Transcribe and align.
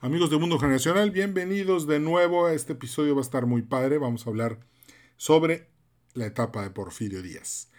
Amigos 0.00 0.30
de 0.30 0.38
Mundo 0.38 0.60
Generacional, 0.60 1.10
bienvenidos 1.10 1.88
de 1.88 1.98
nuevo 1.98 2.46
a 2.46 2.54
este 2.54 2.74
episodio, 2.74 3.16
va 3.16 3.20
a 3.20 3.22
estar 3.22 3.46
muy 3.46 3.62
padre, 3.62 3.98
vamos 3.98 4.24
a 4.24 4.30
hablar 4.30 4.60
sobre 5.16 5.70
la 6.14 6.26
etapa 6.26 6.62
de 6.62 6.70
Porfirio 6.70 7.20
Díaz. 7.20 7.72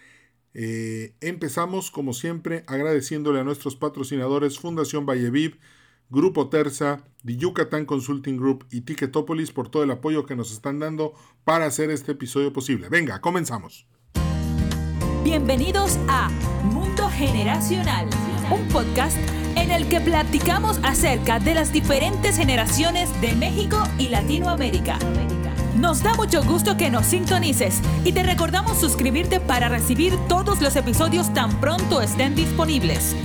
Eh, 0.54 1.16
empezamos, 1.21 1.92
como 1.92 2.12
siempre, 2.12 2.66
agradeciéndole 2.68 3.40
a 3.40 3.46
nuestros 3.46 3.78
patrocinadores 3.78 4.60
Fundación 4.60 5.05
Valleviv, 5.05 5.60
Grupo 6.10 6.50
Terza, 6.50 7.05
The 7.24 7.38
Yucatán 7.38 7.86
Consulting 7.86 8.36
Group 8.36 8.65
y 8.70 8.81
Ticketopolis 8.81 9.51
por 9.54 9.70
todo 9.70 9.83
el 9.83 9.92
apoyo 9.92 10.26
que 10.26 10.36
nos 10.36 10.51
están 10.51 10.79
dando 10.79 11.13
para 11.46 11.67
hacer 11.67 11.90
este 11.90 12.12
episodio 12.12 12.51
posible. 12.51 12.90
Venga, 12.90 13.22
comenzamos. 13.22 13.88
Bienvenidos 15.24 15.97
a 16.09 16.30
Mundo 16.63 17.08
Generacional, 17.08 18.09
un 18.52 18.67
podcast 18.67 19.17
en 19.70 19.84
el 19.84 19.88
que 19.88 20.02
platicamos 20.02 20.80
acerca 20.81 21.40
de 21.40 21.54
las 21.54 21.72
diferentes 21.72 22.38
generaciones 22.38 23.09
de 23.22 23.34
México 23.36 23.78
y 24.00 24.09
Latinoamérica. 24.09 24.98
Nos 25.78 26.02
da 26.02 26.16
mucho 26.16 26.44
gusto 26.44 26.76
que 26.76 26.90
nos 26.90 27.05
sintonices 27.05 27.80
y 28.04 28.12
te 28.12 28.23
recordamos 28.23 28.80
suscribirte 28.80 29.40
para 29.40 29.70
recibir 29.70 30.16
todos 30.28 30.59
los 30.62 30.76
episodios 30.76 31.32
tan 31.36 31.59
pronto 31.59 32.02
estén 32.02 32.34
disponibles. 32.34 33.16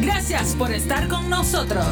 Gracias 0.00 0.54
por 0.56 0.70
estar 0.70 1.06
con 1.08 1.28
nosotros. 1.28 1.84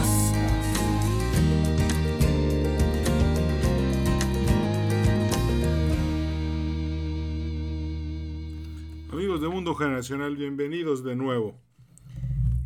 Amigos 9.12 9.42
de 9.42 9.48
Mundo 9.48 9.74
Generacional, 9.74 10.34
bienvenidos 10.36 11.04
de 11.04 11.14
nuevo. 11.14 11.67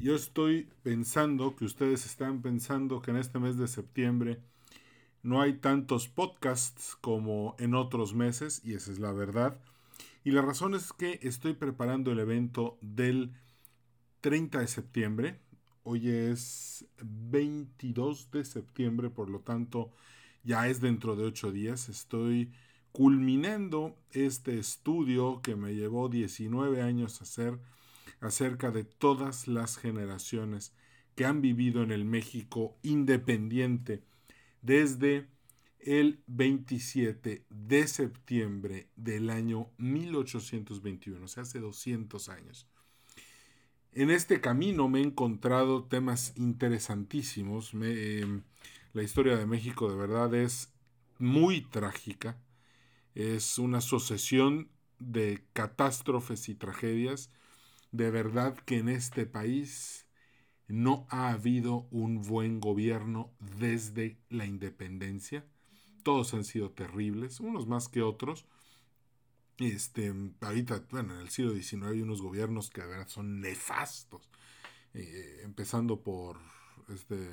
Yo 0.02 0.16
estoy 0.16 0.68
pensando 0.82 1.54
que 1.54 1.64
ustedes 1.64 2.06
están 2.06 2.42
pensando 2.42 3.00
que 3.00 3.12
en 3.12 3.18
este 3.18 3.38
mes 3.38 3.56
de 3.56 3.68
septiembre 3.68 4.40
no 5.22 5.40
hay 5.40 5.52
tantos 5.52 6.08
podcasts 6.08 6.96
como 7.00 7.54
en 7.60 7.76
otros 7.76 8.12
meses, 8.12 8.60
y 8.64 8.74
esa 8.74 8.90
es 8.90 8.98
la 8.98 9.12
verdad. 9.12 9.60
Y 10.24 10.32
la 10.32 10.42
razón 10.42 10.74
es 10.74 10.92
que 10.92 11.20
estoy 11.22 11.52
preparando 11.52 12.10
el 12.10 12.18
evento 12.18 12.78
del 12.80 13.30
30 14.22 14.58
de 14.58 14.66
septiembre. 14.66 15.38
Hoy 15.84 16.10
es 16.10 16.84
22 17.00 18.32
de 18.32 18.44
septiembre, 18.44 19.08
por 19.08 19.30
lo 19.30 19.38
tanto 19.38 19.92
ya 20.42 20.66
es 20.66 20.80
dentro 20.80 21.14
de 21.14 21.26
8 21.26 21.52
días. 21.52 21.88
Estoy 21.88 22.50
culminando 22.90 23.96
este 24.10 24.58
estudio 24.58 25.42
que 25.42 25.54
me 25.54 25.76
llevó 25.76 26.08
19 26.08 26.82
años 26.82 27.22
hacer 27.22 27.60
acerca 28.22 28.70
de 28.70 28.84
todas 28.84 29.48
las 29.48 29.76
generaciones 29.76 30.72
que 31.14 31.24
han 31.24 31.42
vivido 31.42 31.82
en 31.82 31.92
el 31.92 32.04
México 32.04 32.76
independiente 32.82 34.02
desde 34.62 35.28
el 35.80 36.22
27 36.28 37.44
de 37.50 37.88
septiembre 37.88 38.88
del 38.96 39.28
año 39.30 39.68
1821, 39.78 41.24
o 41.24 41.28
sea, 41.28 41.42
hace 41.42 41.58
200 41.58 42.28
años. 42.28 42.68
En 43.92 44.10
este 44.10 44.40
camino 44.40 44.88
me 44.88 45.00
he 45.00 45.02
encontrado 45.02 45.84
temas 45.84 46.32
interesantísimos. 46.36 47.74
Em, 47.74 48.42
la 48.94 49.02
historia 49.02 49.36
de 49.36 49.44
México 49.44 49.90
de 49.90 49.96
verdad 49.96 50.34
es 50.34 50.72
muy 51.18 51.60
trágica 51.60 52.38
es 53.14 53.58
una 53.58 53.80
sucesión 53.80 54.68
de 54.98 55.44
catástrofes 55.52 56.48
y 56.48 56.54
tragedias. 56.54 57.30
De 57.92 58.10
verdad 58.10 58.56
que 58.56 58.78
en 58.78 58.88
este 58.88 59.26
país 59.26 60.06
no 60.66 61.06
ha 61.10 61.30
habido 61.30 61.86
un 61.90 62.22
buen 62.22 62.60
gobierno 62.60 63.32
desde 63.38 64.18
la 64.30 64.46
independencia. 64.46 65.46
Todos 66.02 66.34
han 66.34 66.44
sido 66.44 66.70
terribles, 66.70 67.40
unos 67.40 67.66
más 67.66 67.88
que 67.88 68.02
otros. 68.02 68.46
Este, 69.58 70.12
ahorita, 70.40 70.86
bueno, 70.90 71.14
en 71.14 71.20
el 71.20 71.28
siglo 71.28 71.52
XIX 71.52 71.84
hay 71.84 72.00
unos 72.00 72.22
gobiernos 72.22 72.70
que 72.70 72.82
son 73.06 73.40
nefastos. 73.40 74.30
Eh, 74.94 75.40
empezando 75.44 76.02
por 76.02 76.38
este 76.88 77.30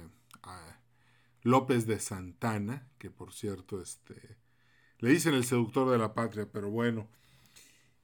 López 1.44 1.88
de 1.88 2.00
Santana, 2.00 2.88
que 2.98 3.10
por 3.10 3.34
cierto, 3.34 3.82
este, 3.82 4.38
le 5.00 5.10
dicen 5.10 5.34
el 5.34 5.46
seductor 5.46 5.90
de 5.90 5.98
la 5.98 6.14
patria, 6.14 6.50
pero 6.52 6.70
bueno, 6.70 7.10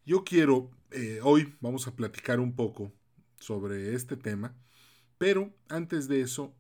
yo 0.05 0.23
quiero, 0.23 0.71
eh, 0.91 1.19
hoy 1.23 1.55
vamos 1.61 1.87
a 1.87 1.95
platicar 1.95 2.39
un 2.39 2.55
poco 2.55 2.91
sobre 3.39 3.95
este 3.95 4.15
tema, 4.15 4.55
pero 5.17 5.53
antes 5.67 6.07
de 6.07 6.21
eso, 6.21 6.53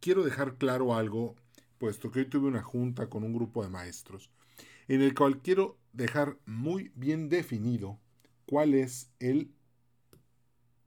quiero 0.00 0.24
dejar 0.24 0.56
claro 0.56 0.94
algo, 0.94 1.36
puesto 1.78 2.10
que 2.10 2.20
hoy 2.20 2.26
tuve 2.26 2.48
una 2.48 2.62
junta 2.62 3.08
con 3.08 3.24
un 3.24 3.34
grupo 3.34 3.62
de 3.62 3.70
maestros, 3.70 4.30
en 4.88 5.02
el 5.02 5.14
cual 5.14 5.42
quiero 5.42 5.78
dejar 5.92 6.38
muy 6.46 6.90
bien 6.94 7.28
definido 7.28 7.98
cuál 8.46 8.74
es 8.74 9.10
el, 9.20 9.52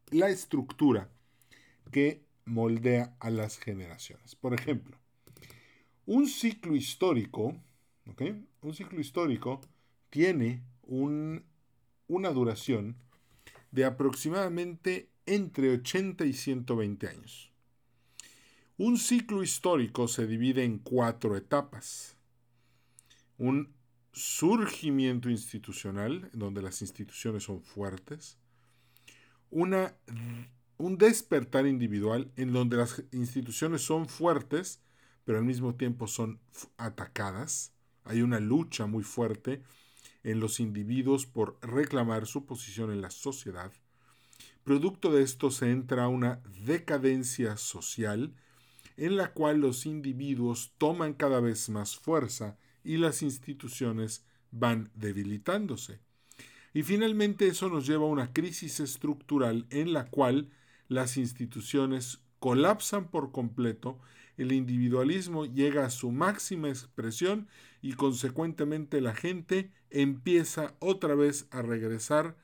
la 0.09 0.29
estructura 0.29 1.09
que 1.91 2.23
moldea 2.45 3.15
a 3.19 3.29
las 3.29 3.59
generaciones. 3.59 4.35
Por 4.35 4.53
ejemplo, 4.53 4.97
un 6.05 6.27
ciclo 6.27 6.75
histórico 6.75 7.55
un 8.61 8.73
ciclo 8.73 8.99
histórico 8.99 9.61
tiene 10.09 10.63
una 12.07 12.29
duración 12.31 12.95
de 13.71 13.85
aproximadamente 13.85 15.09
entre 15.25 15.71
80 15.71 16.25
y 16.25 16.33
120 16.33 17.07
años. 17.07 17.51
Un 18.77 18.97
ciclo 18.97 19.41
histórico 19.41 20.07
se 20.07 20.27
divide 20.27 20.63
en 20.63 20.79
cuatro 20.79 21.35
etapas. 21.37 22.17
Un 23.37 23.73
surgimiento 24.11 25.29
institucional, 25.29 26.29
donde 26.33 26.61
las 26.61 26.81
instituciones 26.81 27.43
son 27.43 27.61
fuertes. 27.61 28.37
Una, 29.49 29.95
un 30.77 30.97
despertar 30.97 31.67
individual, 31.67 32.31
en 32.35 32.53
donde 32.53 32.77
las 32.77 33.03
instituciones 33.11 33.81
son 33.81 34.07
fuertes, 34.07 34.81
pero 35.23 35.37
al 35.37 35.45
mismo 35.45 35.75
tiempo 35.75 36.07
son 36.07 36.39
atacadas. 36.77 37.73
Hay 38.03 38.21
una 38.21 38.39
lucha 38.39 38.85
muy 38.85 39.03
fuerte 39.03 39.63
en 40.25 40.39
los 40.39 40.59
individuos 40.59 41.25
por 41.27 41.57
reclamar 41.61 42.25
su 42.25 42.45
posición 42.45 42.91
en 42.91 42.99
la 42.99 43.11
sociedad. 43.11 43.71
Producto 44.63 45.11
de 45.11 45.21
esto 45.21 45.51
se 45.51 45.71
entra 45.71 46.07
una 46.07 46.41
decadencia 46.65 47.55
social 47.57 48.33
en 48.97 49.17
la 49.17 49.33
cual 49.33 49.59
los 49.59 49.85
individuos 49.85 50.73
toman 50.79 51.13
cada 51.13 51.39
vez 51.39 51.69
más 51.69 51.95
fuerza 51.95 52.57
y 52.83 52.97
las 52.97 53.21
instituciones 53.21 54.25
van 54.51 54.89
debilitándose. 54.95 55.99
Y 56.73 56.81
finalmente 56.81 57.47
eso 57.47 57.69
nos 57.69 57.85
lleva 57.85 58.05
a 58.05 58.09
una 58.09 58.33
crisis 58.33 58.79
estructural 58.79 59.67
en 59.69 59.93
la 59.93 60.09
cual 60.09 60.49
las 60.87 61.17
instituciones 61.17 62.19
colapsan 62.39 63.09
por 63.09 63.31
completo, 63.31 63.99
el 64.37 64.51
individualismo 64.51 65.45
llega 65.45 65.85
a 65.85 65.89
su 65.89 66.11
máxima 66.11 66.69
expresión 66.69 67.47
y 67.85 67.93
consecuentemente 67.93 68.99
la 68.99 69.13
gente 69.13 69.71
empieza 69.91 70.73
otra 70.79 71.13
vez 71.13 71.47
a 71.51 71.61
regresar 71.61 72.35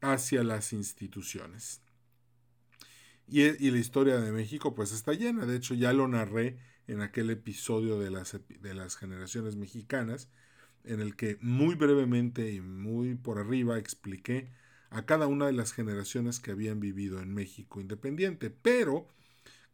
hacia 0.00 0.44
las 0.44 0.72
instituciones. 0.72 1.82
Y, 3.26 3.50
la 3.68 3.78
historia 3.78 4.18
de 4.18 4.30
México 4.30 4.76
pues 4.76 4.92
está 4.92 5.12
llena, 5.12 5.44
de 5.44 5.56
hecho 5.56 5.74
ya 5.74 5.92
lo 5.92 6.06
narré 6.06 6.60
en 6.86 7.00
aquel 7.00 7.30
episodio 7.30 7.98
de 7.98 8.10
las, 8.10 8.38
de 8.60 8.74
las 8.74 8.94
generaciones 8.94 9.56
mexicanas, 9.56 10.28
en 10.84 11.00
el 11.00 11.16
que 11.16 11.36
muy 11.40 11.74
brevemente 11.74 12.52
y 12.52 12.60
muy 12.60 13.16
por 13.16 13.40
arriba 13.40 13.78
expliqué 13.78 14.52
a 14.90 15.04
cada 15.04 15.26
una 15.26 15.46
de 15.46 15.52
las 15.52 15.72
generaciones 15.72 16.38
que 16.38 16.52
habían 16.52 16.78
vivido 16.78 17.20
en 17.20 17.34
México 17.34 17.80
independiente, 17.80 18.50
pero 18.50 19.08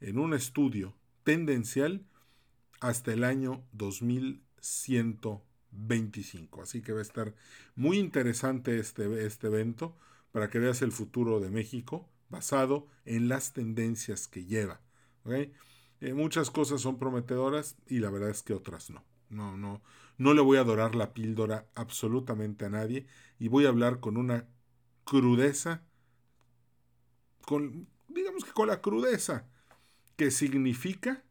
en 0.01 0.19
un 0.19 0.35
estudio 0.35 0.95
tendencial 1.25 2.05
hasta 2.81 3.13
el 3.13 3.25
año 3.25 3.65
2125. 3.73 6.63
Así 6.63 6.83
que 6.83 6.93
va 6.93 7.01
a 7.01 7.03
estar 7.03 7.35
muy 7.75 7.99
interesante 7.99 8.79
este, 8.79 9.27
este 9.27 9.49
evento 9.49 9.97
para 10.33 10.51
que 10.51 10.59
veas 10.59 10.83
el 10.83 10.93
futuro 10.93 11.41
de 11.41 11.51
México 11.51 12.09
basado 12.29 12.87
en 13.05 13.29
las 13.29 13.53
tendencias 13.53 14.29
que 14.29 14.45
lleva. 14.45 14.81
Eh, 16.01 16.15
muchas 16.15 16.51
cosas 16.51 16.81
son 16.81 16.99
prometedoras 16.99 17.77
y 17.87 18.01
la 18.01 18.11
verdad 18.11 18.31
es 18.31 18.43
que 18.43 18.55
otras 18.55 18.91
no. 18.91 19.05
No, 19.29 19.57
no, 19.57 19.83
no 20.19 20.35
le 20.35 20.41
voy 20.41 20.59
a 20.59 20.61
adorar 20.61 20.95
la 20.95 21.13
píldora 21.13 21.67
absolutamente 21.75 22.65
a 22.65 22.71
nadie 22.71 23.07
y 23.39 23.49
voy 23.49 23.67
a 23.67 23.71
hablar 23.71 23.99
con 23.99 24.17
una 24.17 24.47
crudeza, 25.05 25.83
con, 27.47 27.89
digamos 28.09 28.45
que 28.45 28.53
con 28.53 28.69
la 28.69 28.83
crudeza 28.83 29.49
que 30.17 30.31
significa 30.31 31.25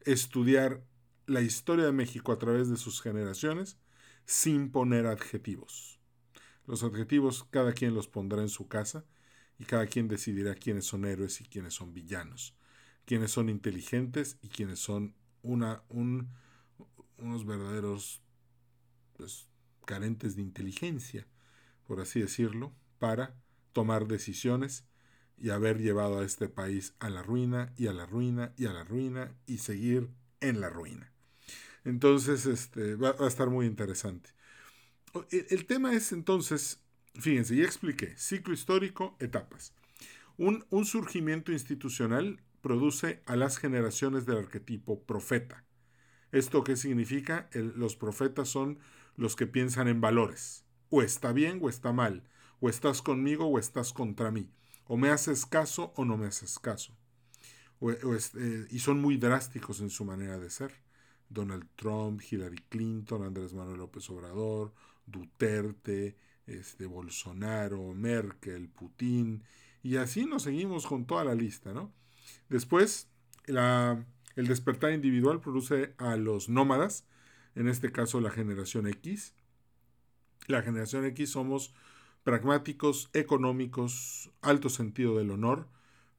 estudiar 0.00 0.82
la 1.26 1.42
historia 1.42 1.84
de 1.84 1.92
México 1.92 2.32
a 2.32 2.38
través 2.38 2.70
de 2.70 2.78
sus 2.78 3.02
generaciones 3.02 3.76
sin 4.24 4.72
poner 4.72 5.06
adjetivos. 5.06 6.00
Los 6.66 6.82
adjetivos 6.82 7.44
cada 7.50 7.74
quien 7.74 7.92
los 7.92 8.08
pondrá 8.08 8.40
en 8.40 8.48
su 8.48 8.68
casa 8.68 9.04
y 9.58 9.64
cada 9.64 9.86
quien 9.86 10.08
decidirá 10.08 10.54
quiénes 10.54 10.86
son 10.86 11.04
héroes 11.04 11.42
y 11.42 11.44
quiénes 11.44 11.74
son 11.74 11.92
villanos 11.92 12.56
quienes 13.10 13.32
son 13.32 13.48
inteligentes 13.48 14.38
y 14.40 14.48
quienes 14.48 14.78
son 14.78 15.16
unos 15.42 16.28
verdaderos 17.44 18.22
pues, 19.16 19.48
carentes 19.84 20.36
de 20.36 20.42
inteligencia, 20.42 21.26
por 21.88 21.98
así 21.98 22.20
decirlo, 22.20 22.72
para 23.00 23.34
tomar 23.72 24.06
decisiones 24.06 24.84
y 25.40 25.50
haber 25.50 25.78
llevado 25.78 26.20
a 26.20 26.24
este 26.24 26.48
país 26.48 26.94
a 26.98 27.10
la 27.10 27.22
ruina 27.22 27.72
y 27.76 27.86
a 27.86 27.92
la 27.92 28.06
ruina 28.06 28.52
y 28.56 28.66
a 28.66 28.72
la 28.72 28.84
ruina 28.84 29.34
y 29.46 29.58
seguir 29.58 30.10
en 30.40 30.60
la 30.60 30.68
ruina. 30.68 31.12
Entonces, 31.84 32.46
este, 32.46 32.94
va, 32.94 33.16
a 33.18 33.26
estar 33.26 33.48
muy 33.48 33.66
interesante. 33.66 34.30
El, 35.30 35.46
el, 35.50 35.66
tema 35.66 35.94
es 35.94 36.12
entonces, 36.12 36.82
fíjense, 37.14 37.56
ya 37.56 37.64
expliqué, 37.64 38.16
ciclo 38.16 38.52
histórico, 38.52 39.16
etapas. 39.18 39.72
Un, 40.36 40.64
un 40.70 40.84
surgimiento 40.84 41.52
institucional 41.52 42.42
produce 42.60 43.22
a 43.26 43.36
las 43.36 43.58
generaciones 43.58 44.26
del 44.26 44.38
arquetipo 44.38 45.02
profeta. 45.04 45.64
¿Esto 46.32 46.62
qué 46.62 46.76
significa? 46.76 47.48
los 47.52 47.96
profetas 47.96 48.48
son 48.48 48.78
los 49.16 49.34
que 49.36 49.46
piensan 49.46 49.88
en 49.88 50.00
valores. 50.00 50.64
O 50.88 51.02
está 51.02 51.32
bien 51.32 51.58
o 51.62 51.68
está 51.68 51.92
mal. 51.92 52.28
O 52.60 52.68
estás 52.68 53.02
conmigo 53.02 53.46
o 53.46 53.58
estás 53.58 53.92
contra 53.92 54.30
mí. 54.30 54.50
O 54.92 54.96
me 54.96 55.10
haces 55.10 55.46
caso 55.46 55.92
o 55.94 56.04
no 56.04 56.16
me 56.16 56.26
haces 56.26 56.58
caso. 56.58 56.92
Eh, 57.80 58.66
y 58.70 58.80
son 58.80 59.00
muy 59.00 59.18
drásticos 59.18 59.80
en 59.80 59.88
su 59.88 60.04
manera 60.04 60.36
de 60.36 60.50
ser. 60.50 60.72
Donald 61.28 61.64
Trump, 61.76 62.20
Hillary 62.28 62.64
Clinton, 62.68 63.22
Andrés 63.22 63.54
Manuel 63.54 63.78
López 63.78 64.10
Obrador, 64.10 64.74
Duterte, 65.06 66.16
este, 66.44 66.86
Bolsonaro, 66.86 67.94
Merkel, 67.94 68.68
Putin. 68.68 69.44
Y 69.80 69.94
así 69.94 70.26
nos 70.26 70.42
seguimos 70.42 70.88
con 70.88 71.06
toda 71.06 71.22
la 71.22 71.36
lista, 71.36 71.72
¿no? 71.72 71.92
Después, 72.48 73.06
el 73.46 74.46
despertar 74.48 74.90
individual 74.92 75.40
produce 75.40 75.94
a 75.98 76.16
los 76.16 76.48
nómadas, 76.48 77.06
en 77.54 77.68
este 77.68 77.92
caso 77.92 78.20
la 78.20 78.30
generación 78.32 78.88
X. 78.88 79.34
La 80.48 80.62
generación 80.62 81.04
X 81.04 81.30
somos 81.30 81.74
pragmáticos, 82.22 83.10
económicos, 83.12 84.30
alto 84.42 84.68
sentido 84.68 85.18
del 85.18 85.30
honor. 85.30 85.68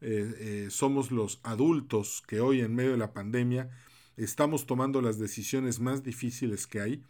Eh, 0.02 0.34
eh, 0.38 0.68
somos 0.70 1.12
los 1.12 1.40
adultos 1.44 2.24
que 2.28 2.40
hoy 2.40 2.62
en 2.62 2.74
medio 2.74 2.92
de 2.92 2.98
la 2.98 3.14
pandemia 3.14 3.70
estamos 4.18 4.66
tomando 4.66 5.02
las 5.02 5.20
decisiones 5.20 5.80
más 5.80 6.04
difíciles 6.04 6.68
que 6.68 6.82
hay. 6.82 7.04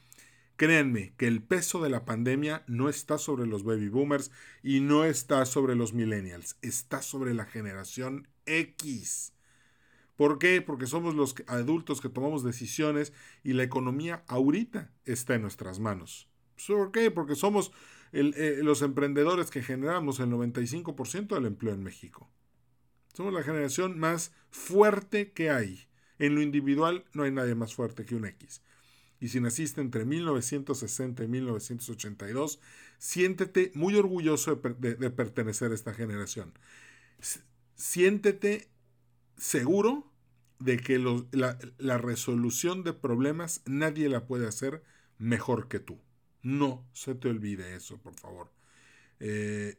Créanme 0.58 1.14
que 1.18 1.28
el 1.28 1.42
peso 1.42 1.82
de 1.82 1.90
la 1.90 2.06
pandemia 2.06 2.64
no 2.68 2.90
está 2.90 3.18
sobre 3.18 3.48
los 3.48 3.64
baby 3.64 3.90
boomers 3.90 4.32
y 4.62 4.80
no 4.80 5.06
está 5.06 5.46
sobre 5.46 5.76
los 5.76 5.94
millennials, 5.94 6.58
está 6.62 7.02
sobre 7.02 7.34
la 7.34 7.46
generación 7.46 8.28
X. 8.46 9.34
¿Por 10.16 10.38
qué? 10.38 10.62
Porque 10.62 10.86
somos 10.86 11.16
los 11.16 11.34
adultos 11.48 12.00
que 12.00 12.10
tomamos 12.10 12.44
decisiones 12.44 13.12
y 13.44 13.54
la 13.54 13.64
economía 13.64 14.24
ahorita 14.28 14.92
está 15.06 15.34
en 15.34 15.42
nuestras 15.42 15.80
manos. 15.80 16.30
¿Por 16.68 16.92
qué? 16.92 17.10
Porque 17.10 17.34
somos 17.34 17.72
eh, 18.12 18.60
los 18.62 18.82
emprendedores 18.82 19.50
que 19.50 19.64
generamos 19.64 20.20
el 20.20 20.30
95% 20.30 21.36
del 21.36 21.46
empleo 21.46 21.74
en 21.74 21.84
México. 21.84 22.30
Somos 23.14 23.34
la 23.34 23.44
generación 23.44 24.00
más 24.00 24.34
fuerte 24.50 25.32
que 25.32 25.50
hay. 25.50 25.88
En 26.20 26.36
lo 26.36 26.42
individual 26.42 27.06
no 27.14 27.24
hay 27.24 27.32
nadie 27.32 27.56
más 27.56 27.74
fuerte 27.74 28.06
que 28.06 28.16
un 28.16 28.26
X. 28.26 28.62
Y 29.20 29.28
si 29.28 29.40
naciste 29.40 29.82
entre 29.82 30.06
1960 30.06 31.24
y 31.24 31.28
1982, 31.28 32.60
siéntete 32.98 33.72
muy 33.76 33.96
orgulloso 33.96 34.56
de 34.56 35.10
pertenecer 35.12 35.72
a 35.72 35.76
esta 35.76 35.94
generación 35.94 36.54
siéntete 37.82 38.70
seguro 39.38 40.12
de 40.60 40.78
que 40.78 41.00
la, 41.00 41.98
resolución 41.98 42.84
de 42.84 42.94
problemas 42.94 43.64
nadie 43.66 44.08
la 44.08 44.28
puede 44.28 44.48
hacer 44.48 44.84
mejor 45.18 45.68
que 45.68 45.80
tú. 45.80 46.00
No 46.44 46.86
se 46.94 47.16
te 47.16 47.30
olvide 47.30 47.76
eso, 47.76 47.98
por 47.98 48.16
favor. 48.16 48.52
Eh, 49.20 49.78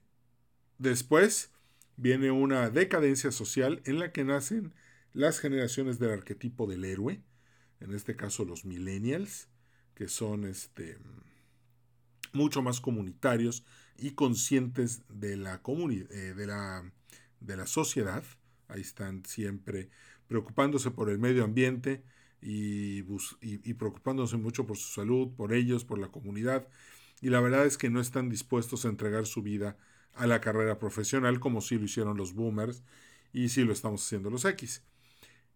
después 0.78 1.50
viene 1.96 2.30
una 2.30 2.70
decadencia 2.70 3.32
social 3.32 3.82
en 3.84 3.98
la 3.98 4.12
que 4.12 4.24
nacen 4.24 4.72
las 5.12 5.40
generaciones 5.40 5.98
del 5.98 6.10
arquetipo 6.10 6.66
del 6.66 6.84
héroe, 6.84 7.20
en 7.80 7.94
este 7.94 8.16
caso 8.16 8.44
los 8.44 8.64
millennials, 8.64 9.48
que 9.94 10.08
son 10.08 10.44
este, 10.44 10.98
mucho 12.32 12.62
más 12.62 12.80
comunitarios 12.80 13.64
y 13.98 14.12
conscientes 14.12 15.02
de 15.08 15.36
la, 15.36 15.60
eh, 15.64 16.34
de 16.36 16.46
la 16.46 16.84
de 17.46 17.56
la 17.56 17.66
sociedad, 17.66 18.22
ahí 18.68 18.80
están 18.80 19.24
siempre 19.24 19.90
preocupándose 20.28 20.90
por 20.90 21.10
el 21.10 21.18
medio 21.18 21.44
ambiente 21.44 22.02
y, 22.42 23.02
preocupándose 23.74 24.36
mucho 24.36 24.66
por 24.66 24.76
su 24.76 24.92
salud, 24.92 25.28
por 25.36 25.52
ellos, 25.52 25.84
por 25.84 25.98
la 25.98 26.08
comunidad, 26.08 26.68
y 27.20 27.30
la 27.30 27.40
verdad 27.40 27.64
es 27.66 27.78
que 27.78 27.88
no 27.88 28.00
están 28.00 28.28
dispuestos 28.28 28.84
a 28.84 28.88
entregar 28.88 29.26
su 29.26 29.42
vida 29.42 29.76
a 30.14 30.26
la 30.26 30.40
carrera 30.40 30.78
profesional 30.78 31.40
como 31.40 31.60
sí 31.60 31.78
lo 31.78 31.84
hicieron 31.84 32.16
los 32.16 32.34
boomers 32.34 32.82
y 33.32 33.48
sí 33.48 33.64
lo 33.64 33.72
estamos 33.72 34.04
haciendo 34.04 34.28
los 34.28 34.44
X. 34.44 34.82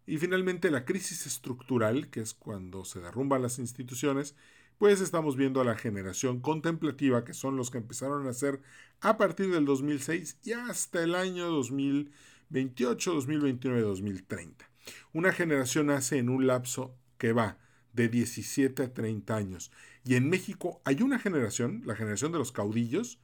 Y 0.07 0.19
finalmente 0.19 0.71
la 0.71 0.85
crisis 0.85 1.27
estructural, 1.27 2.09
que 2.09 2.21
es 2.21 2.33
cuando 2.33 2.85
se 2.85 3.01
derrumban 3.01 3.43
las 3.43 3.59
instituciones, 3.59 4.37
pues 4.79 5.01
estamos 5.01 5.37
viendo 5.37 5.61
a 5.61 5.65
la 5.65 5.75
generación 5.75 6.41
contemplativa, 6.41 7.25
que 7.25 7.35
son 7.35 7.57
los 7.57 7.71
que 7.71 7.79
empezaron 7.79 8.27
a 8.27 8.31
hacer 8.31 8.61
a 9.01 9.17
partir 9.17 9.51
del 9.51 9.65
2006 9.65 10.39
y 10.45 10.53
hasta 10.53 11.03
el 11.03 11.15
año 11.15 11.47
2028, 11.47 13.15
2029, 13.15 13.81
2030. 13.83 14.76
Una 15.13 15.33
generación 15.33 15.87
nace 15.87 16.19
en 16.19 16.29
un 16.29 16.47
lapso 16.47 16.97
que 17.19 17.33
va 17.33 17.59
de 17.93 18.09
17 18.09 18.83
a 18.83 18.95
30 18.95 19.35
años. 19.35 19.73
Y 20.05 20.15
en 20.15 20.29
México 20.29 20.81
hay 20.85 21.03
una 21.03 21.19
generación, 21.19 21.83
la 21.85 21.97
generación 21.97 22.33
de 22.33 22.39
los 22.39 22.53
caudillos, 22.53 23.19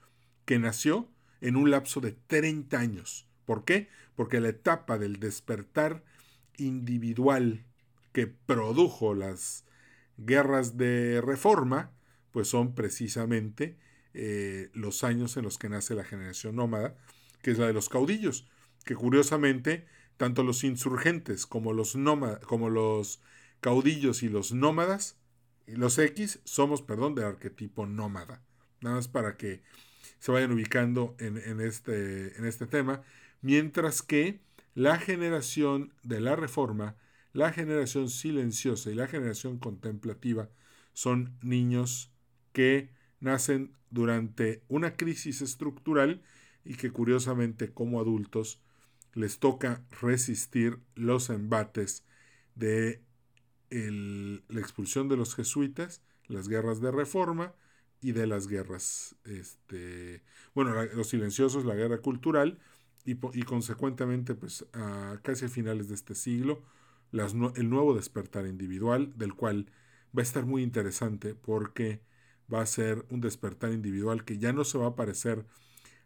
que 0.44 0.58
nació 0.58 1.08
en 1.40 1.56
un 1.56 1.70
lapso 1.70 2.00
de 2.00 2.12
30 2.12 2.78
años. 2.78 3.28
¿Por 3.44 3.64
qué? 3.64 3.88
Porque 4.16 4.40
la 4.40 4.48
etapa 4.48 4.98
del 4.98 5.20
despertar 5.20 6.02
individual 6.56 7.64
que 8.12 8.26
produjo 8.26 9.14
las 9.14 9.64
guerras 10.16 10.76
de 10.76 11.20
reforma, 11.20 11.92
pues 12.30 12.48
son 12.48 12.74
precisamente 12.74 13.78
eh, 14.14 14.70
los 14.74 15.04
años 15.04 15.36
en 15.36 15.44
los 15.44 15.58
que 15.58 15.68
nace 15.68 15.94
la 15.94 16.04
generación 16.04 16.56
nómada, 16.56 16.96
que 17.42 17.50
es 17.50 17.58
la 17.58 17.66
de 17.66 17.72
los 17.72 17.88
caudillos, 17.88 18.48
que 18.84 18.94
curiosamente 18.94 19.86
tanto 20.16 20.42
los 20.42 20.64
insurgentes 20.64 21.46
como 21.46 21.72
los, 21.72 21.96
como 22.46 22.70
los 22.70 23.20
caudillos 23.60 24.22
y 24.22 24.28
los 24.28 24.52
nómadas, 24.52 25.16
y 25.66 25.76
los 25.76 25.98
X, 25.98 26.40
somos, 26.44 26.82
perdón, 26.82 27.14
de 27.14 27.24
arquetipo 27.24 27.86
nómada. 27.86 28.42
Nada 28.80 28.96
más 28.96 29.08
para 29.08 29.36
que 29.36 29.62
se 30.18 30.32
vayan 30.32 30.52
ubicando 30.52 31.16
en, 31.18 31.60
este, 31.60 32.36
en 32.38 32.44
este 32.44 32.66
tema. 32.66 33.02
Mientras 33.40 34.02
que 34.02 34.40
la 34.74 34.98
generación 34.98 35.92
de 36.02 36.20
la 36.20 36.36
reforma, 36.36 36.96
la 37.32 37.52
generación 37.52 38.08
silenciosa 38.08 38.90
y 38.90 38.94
la 38.94 39.08
generación 39.08 39.58
contemplativa 39.58 40.48
son 40.92 41.36
niños 41.42 42.12
que 42.52 42.90
nacen 43.20 43.76
durante 43.90 44.62
una 44.68 44.96
crisis 44.96 45.42
estructural 45.42 46.22
y 46.64 46.74
que 46.74 46.90
curiosamente 46.90 47.72
como 47.72 48.00
adultos 48.00 48.60
les 49.14 49.38
toca 49.38 49.84
resistir 50.00 50.78
los 50.94 51.30
embates 51.30 52.04
de 52.54 53.02
la 53.70 54.60
expulsión 54.60 55.08
de 55.08 55.16
los 55.16 55.34
jesuitas, 55.34 56.02
las 56.28 56.48
guerras 56.48 56.80
de 56.80 56.90
reforma 56.90 57.54
y 58.02 58.12
de 58.12 58.26
las 58.26 58.46
guerras, 58.48 59.16
este, 59.24 60.22
bueno, 60.54 60.74
los 60.94 61.08
silenciosos, 61.08 61.64
la 61.64 61.74
guerra 61.74 61.98
cultural 61.98 62.58
y, 63.04 63.12
y 63.12 63.42
consecuentemente, 63.44 64.34
pues 64.34 64.66
a 64.72 65.18
casi 65.22 65.46
a 65.46 65.48
finales 65.48 65.88
de 65.88 65.94
este 65.94 66.14
siglo, 66.14 66.62
el 67.12 67.70
nuevo 67.70 67.94
despertar 67.94 68.46
individual, 68.46 69.12
del 69.16 69.34
cual 69.34 69.70
va 70.16 70.20
a 70.20 70.22
estar 70.22 70.44
muy 70.46 70.62
interesante 70.62 71.34
porque 71.34 72.02
va 72.52 72.62
a 72.62 72.66
ser 72.66 73.04
un 73.10 73.20
despertar 73.20 73.72
individual 73.72 74.24
que 74.24 74.38
ya 74.38 74.52
no 74.52 74.64
se 74.64 74.78
va 74.78 74.88
a 74.88 74.96
parecer 74.96 75.46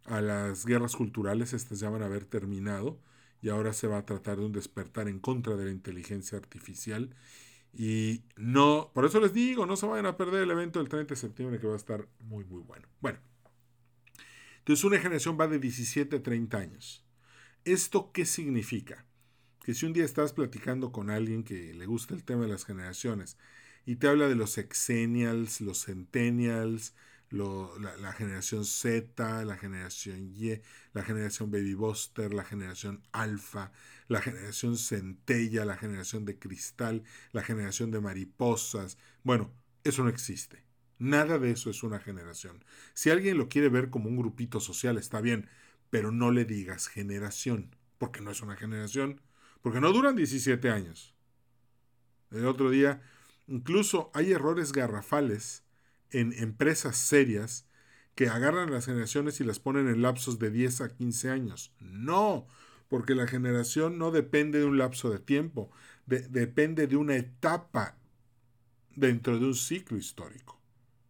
a 0.09 0.21
las 0.21 0.67
guerras 0.67 0.97
culturales, 0.97 1.53
estas 1.53 1.81
ya 1.81 1.91
van 1.91 2.03
a 2.03 2.07
haber 2.07 2.25
terminado 2.25 3.01
y 3.43 3.49
ahora 3.49 3.73
se 3.73 3.87
va 3.87 3.99
a 3.99 4.07
tratar 4.07 4.39
de 4.39 4.47
un 4.47 4.53
despertar 4.53 5.09
en 5.09 5.21
contra 5.21 5.57
de 5.57 5.67
la 5.67 5.71
inteligencia 5.71 6.39
artificial 6.39 7.15
y 7.73 8.23
no, 8.37 8.91
por 8.95 9.05
eso 9.05 9.21
les 9.21 9.35
digo, 9.35 9.67
no 9.67 9.77
se 9.77 9.87
vayan 9.87 10.07
a 10.07 10.17
perder 10.17 10.45
el 10.45 10.51
evento 10.51 10.79
del 10.79 10.89
30 10.89 11.15
de 11.15 11.21
septiembre 11.21 11.61
que 11.61 11.67
va 11.67 11.75
a 11.75 11.77
estar 11.77 12.09
muy 12.21 12.45
muy 12.45 12.63
bueno. 12.63 12.89
Bueno, 13.01 13.19
entonces 14.59 14.85
una 14.85 14.99
generación 14.99 15.37
va 15.39 15.47
de 15.47 15.59
17 15.59 16.17
a 16.17 16.23
30 16.23 16.59
años. 16.59 17.05
¿Esto 17.65 18.13
qué 18.13 18.25
significa? 18.25 19.05
Que 19.63 19.75
si 19.75 19.85
un 19.85 19.93
día 19.93 20.05
estás 20.05 20.33
platicando 20.33 20.91
con 20.91 21.11
alguien 21.11 21.45
que 21.45 21.75
le 21.75 21.87
gusta 21.87 22.15
el 22.15 22.25
tema 22.25 22.43
de 22.45 22.49
las 22.49 22.65
generaciones 22.65 23.37
y 23.85 23.97
te 23.97 24.09
habla 24.09 24.29
de 24.29 24.37
los 24.37 24.59
exennials, 24.59 25.61
los 25.61 25.85
centennials, 25.85 26.95
la, 27.31 28.13
generación 28.13 28.65
Z, 28.65 29.45
la 29.45 29.57
generación 29.57 30.33
Y, 30.35 30.61
la 30.93 31.03
generación 31.03 31.51
Baby 31.51 31.75
Buster, 31.75 32.33
la 32.33 32.45
generación 32.45 33.03
Alpha, 33.13 33.73
la 34.09 34.21
generación 34.21 34.77
Centella, 34.77 35.65
la 35.65 35.77
generación 35.77 36.25
de 36.25 36.39
cristal, 36.39 37.03
la 37.33 37.43
generación 37.43 37.91
de 37.91 38.01
mariposas. 38.01 38.99
Bueno, 39.25 39.53
eso 39.85 40.03
no 40.05 40.09
existe. 40.09 40.65
Nada 40.99 41.39
de 41.39 41.51
eso 41.51 41.69
es 41.69 41.83
una 41.83 41.99
generación. 41.99 42.65
Si 42.95 43.11
alguien 43.11 43.37
lo 43.37 43.49
quiere 43.49 43.69
ver 43.69 43.91
como 43.91 44.09
un 44.09 44.17
grupito 44.17 44.61
social, 44.61 44.97
está 44.97 45.21
bien, 45.21 45.49
pero 45.91 46.11
no 46.11 46.31
le 46.31 46.45
digas 46.45 46.89
generación, 46.89 47.75
porque 47.99 48.21
no 48.21 48.31
es 48.31 48.41
una 48.41 48.57
generación, 48.57 49.21
porque 49.61 49.81
no 49.81 49.93
duran 49.93 50.17
17 50.17 50.71
años. 50.71 51.15
El 52.31 52.47
otro 52.47 52.71
día, 52.71 53.03
incluso 53.47 54.11
hay 54.15 54.33
errores 54.33 54.73
garrafales 54.73 55.66
en 56.11 56.33
empresas 56.35 56.97
serias 56.97 57.67
que 58.15 58.29
agarran 58.29 58.71
las 58.71 58.87
generaciones 58.87 59.41
y 59.41 59.45
las 59.45 59.61
ponen 59.61 59.89
en 59.89 60.03
lapsos 60.03 60.39
de 60.39 60.51
10 60.51 60.81
a 60.81 60.89
15 60.89 61.31
años. 61.31 61.73
No, 61.81 62.47
porque 62.89 63.15
la 63.15 63.27
generación 63.27 63.99
no 63.99 64.11
depende 64.11 64.59
de 64.59 64.65
un 64.65 64.79
lapso 64.79 65.11
de 65.11 65.19
tiempo, 65.19 65.71
depende 66.07 66.87
de 66.87 66.97
una 66.97 67.17
etapa 67.17 67.97
dentro 68.95 69.39
de 69.39 69.45
un 69.45 69.55
ciclo 69.55 69.99
histórico. 69.99 70.59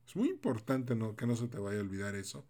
Es 0.07 0.17
muy 0.17 0.29
importante 0.29 0.97
que 1.17 1.27
no 1.27 1.37
se 1.37 1.49
te 1.49 1.59
vaya 1.59 1.79
a 1.79 1.83
olvidar 1.83 2.17
eso. 2.17 2.45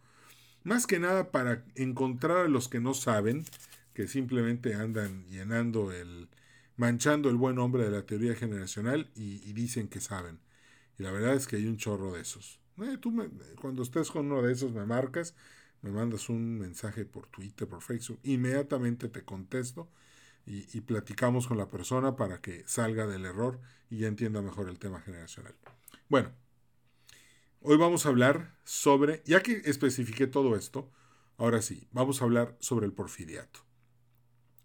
Más 0.64 0.86
que 0.86 0.98
nada 0.98 1.30
para 1.30 1.64
encontrar 1.74 2.38
a 2.38 2.48
los 2.48 2.68
que 2.68 2.80
no 2.80 2.94
saben, 2.94 3.44
que 3.92 4.08
simplemente 4.08 4.74
andan 4.74 5.26
llenando 5.26 5.92
el, 5.92 6.28
manchando 6.76 7.28
el 7.28 7.36
buen 7.36 7.56
nombre 7.56 7.84
de 7.84 7.90
la 7.90 8.06
teoría 8.06 8.34
generacional 8.34 9.10
y 9.14 9.52
dicen 9.52 9.88
que 9.88 10.00
saben. 10.00 10.40
Y 10.98 11.02
la 11.02 11.10
verdad 11.10 11.34
es 11.34 11.46
que 11.46 11.56
hay 11.56 11.66
un 11.66 11.76
chorro 11.76 12.12
de 12.12 12.22
esos. 12.22 12.60
Eh, 12.78 12.98
tú 13.00 13.14
cuando 13.60 13.82
estés 13.82 14.10
con 14.10 14.30
uno 14.30 14.42
de 14.42 14.52
esos 14.52 14.72
me 14.72 14.84
marcas, 14.84 15.34
me 15.82 15.90
mandas 15.90 16.28
un 16.28 16.58
mensaje 16.58 17.04
por 17.04 17.26
Twitter, 17.28 17.68
por 17.68 17.82
Facebook, 17.82 18.20
inmediatamente 18.22 19.08
te 19.08 19.24
contesto 19.24 19.88
y, 20.44 20.66
y, 20.76 20.80
platicamos 20.82 21.46
con 21.46 21.58
la 21.58 21.70
persona 21.70 22.16
para 22.16 22.40
que 22.40 22.64
salga 22.66 23.06
del 23.06 23.24
error 23.24 23.60
y 23.90 23.98
ya 23.98 24.08
entienda 24.08 24.42
mejor 24.42 24.68
el 24.68 24.78
tema 24.78 25.00
generacional. 25.00 25.54
Bueno, 26.08 26.32
hoy 27.60 27.76
vamos 27.76 28.06
a 28.06 28.10
hablar 28.10 28.54
sobre, 28.64 29.22
ya 29.24 29.42
que 29.42 29.62
especifiqué 29.64 30.26
todo 30.26 30.54
esto, 30.54 30.90
ahora 31.36 31.62
sí, 31.62 31.88
vamos 31.92 32.20
a 32.20 32.24
hablar 32.24 32.56
sobre 32.60 32.86
el 32.86 32.92
porfiriato. 32.92 33.60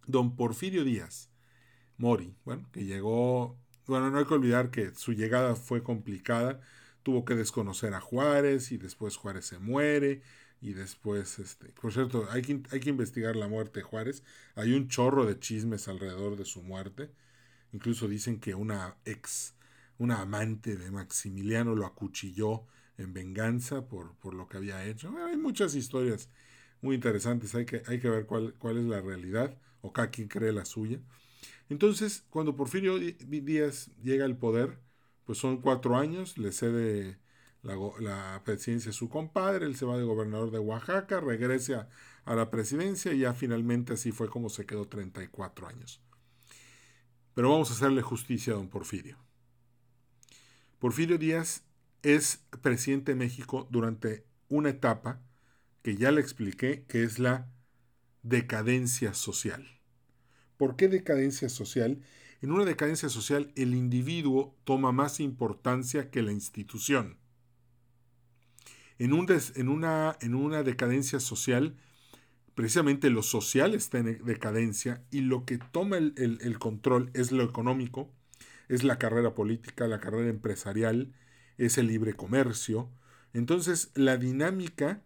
Don 0.07 0.35
Porfirio 0.35 0.83
Díaz 0.83 1.31
Mori, 2.01 2.35
bueno, 2.45 2.67
que 2.71 2.85
llegó 2.85 3.61
bueno, 3.88 4.09
no 4.09 4.19
hay 4.19 4.25
que 4.25 4.33
olvidar 4.33 4.71
que 4.71 4.93
su 4.95 5.13
llegada 5.13 5.55
fue 5.55 5.83
complicada. 5.83 6.61
Tuvo 7.03 7.25
que 7.25 7.35
desconocer 7.35 7.93
a 7.93 8.01
Juárez 8.01 8.71
y 8.71 8.77
después 8.77 9.17
Juárez 9.17 9.45
se 9.45 9.59
muere. 9.59 10.21
Y 10.61 10.73
después, 10.73 11.39
este, 11.39 11.69
por 11.69 11.91
cierto, 11.91 12.27
hay 12.29 12.43
que, 12.43 12.61
hay 12.71 12.79
que 12.79 12.89
investigar 12.91 13.35
la 13.35 13.47
muerte 13.47 13.79
de 13.79 13.83
Juárez. 13.83 14.23
Hay 14.55 14.73
un 14.73 14.88
chorro 14.88 15.25
de 15.25 15.39
chismes 15.39 15.88
alrededor 15.88 16.38
de 16.38 16.45
su 16.45 16.61
muerte. 16.61 17.11
Incluso 17.73 18.07
dicen 18.07 18.39
que 18.39 18.53
una 18.55 18.97
ex, 19.05 19.55
una 19.97 20.21
amante 20.21 20.75
de 20.77 20.91
Maximiliano 20.91 21.75
lo 21.75 21.85
acuchilló 21.85 22.65
en 22.97 23.13
venganza 23.13 23.88
por, 23.88 24.15
por 24.15 24.33
lo 24.33 24.47
que 24.47 24.57
había 24.57 24.85
hecho. 24.85 25.13
hay 25.25 25.38
muchas 25.38 25.75
historias 25.75 26.29
muy 26.81 26.95
interesantes. 26.95 27.55
Hay 27.55 27.65
que, 27.65 27.81
hay 27.88 28.00
que 28.00 28.09
ver 28.09 28.25
cuál, 28.25 28.53
cuál 28.59 28.77
es 28.77 28.85
la 28.85 29.01
realidad 29.01 29.57
o 29.81 29.91
cada 29.93 30.09
quien 30.11 30.27
cree 30.27 30.51
la 30.51 30.65
suya. 30.65 31.00
Entonces, 31.69 32.25
cuando 32.29 32.55
Porfirio 32.55 33.00
Díaz 33.00 33.89
llega 34.01 34.25
al 34.25 34.38
poder, 34.38 34.79
pues 35.25 35.38
son 35.38 35.62
cuatro 35.62 35.95
años, 35.95 36.38
le 36.38 36.51
cede 36.51 37.17
la, 37.63 38.41
presidencia 38.43 38.91
a 38.91 38.93
su 38.93 39.10
compadre, 39.10 39.65
él 39.65 39.75
se 39.75 39.86
va 39.86 39.98
de 39.98 40.03
gobernador 40.03 40.51
de 40.51 40.60
Oaxaca, 40.60 41.19
regresa 41.19 41.89
a 42.25 42.36
la 42.36 42.50
presidencia 42.50 43.13
y 43.13 43.19
ya 43.19 43.33
finalmente 43.33 43.93
así 43.93 44.12
fue 44.12 44.29
como 44.29 44.50
se 44.50 44.65
quedó 44.65 44.88
34 44.88 45.67
años. 45.67 46.01
Pero 47.33 47.51
vamos 47.51 47.71
a 47.71 47.74
hacerle 47.74 48.01
justicia 48.01 48.53
a 48.53 48.57
don 48.57 48.67
Porfirio. 48.67 49.17
Porfirio 50.79 51.17
Díaz 51.17 51.63
es 52.01 52.43
presidente 52.62 53.13
de 53.13 53.17
México 53.17 53.67
durante 53.69 54.25
una 54.50 54.69
etapa 54.69 55.21
que 55.83 55.95
ya 55.95 56.12
le 56.12 56.21
expliqué, 56.21 56.86
que 56.88 57.03
es 57.03 57.19
la 57.19 57.50
decadencia 58.24 59.13
social. 59.13 59.80
¿Por 60.62 60.75
qué 60.75 60.89
decadencia 60.89 61.50
social? 61.50 62.03
En 62.44 62.51
una 62.51 62.65
decadencia 62.65 63.10
social 63.10 63.51
el 63.56 63.74
individuo 63.74 64.56
toma 64.63 64.91
más 64.91 65.20
importancia 65.20 66.12
que 66.12 66.22
la 66.22 66.32
institución. 66.32 67.18
En, 69.00 69.12
una 69.12 70.63
decadencia 70.63 71.20
social, 71.20 71.77
precisamente 72.53 73.10
lo 73.10 73.24
social 73.24 73.74
está 73.74 73.98
en 73.98 74.24
decadencia 74.24 75.03
y 75.10 75.22
lo 75.22 75.46
que 75.46 75.58
toma 75.58 75.98
el, 75.98 76.13
el 76.15 76.60
control 76.60 77.10
es 77.15 77.32
lo 77.32 77.41
económico, 77.41 78.13
es 78.70 78.84
la 78.84 79.00
carrera 79.00 79.34
política, 79.34 79.88
la 79.88 80.00
carrera 80.00 80.30
empresarial, 80.30 81.12
es 81.58 81.80
el 81.80 81.88
libre 81.88 82.13
comercio. 82.13 82.88
Entonces 83.34 83.89
la 83.96 84.18
dinámica 84.18 85.01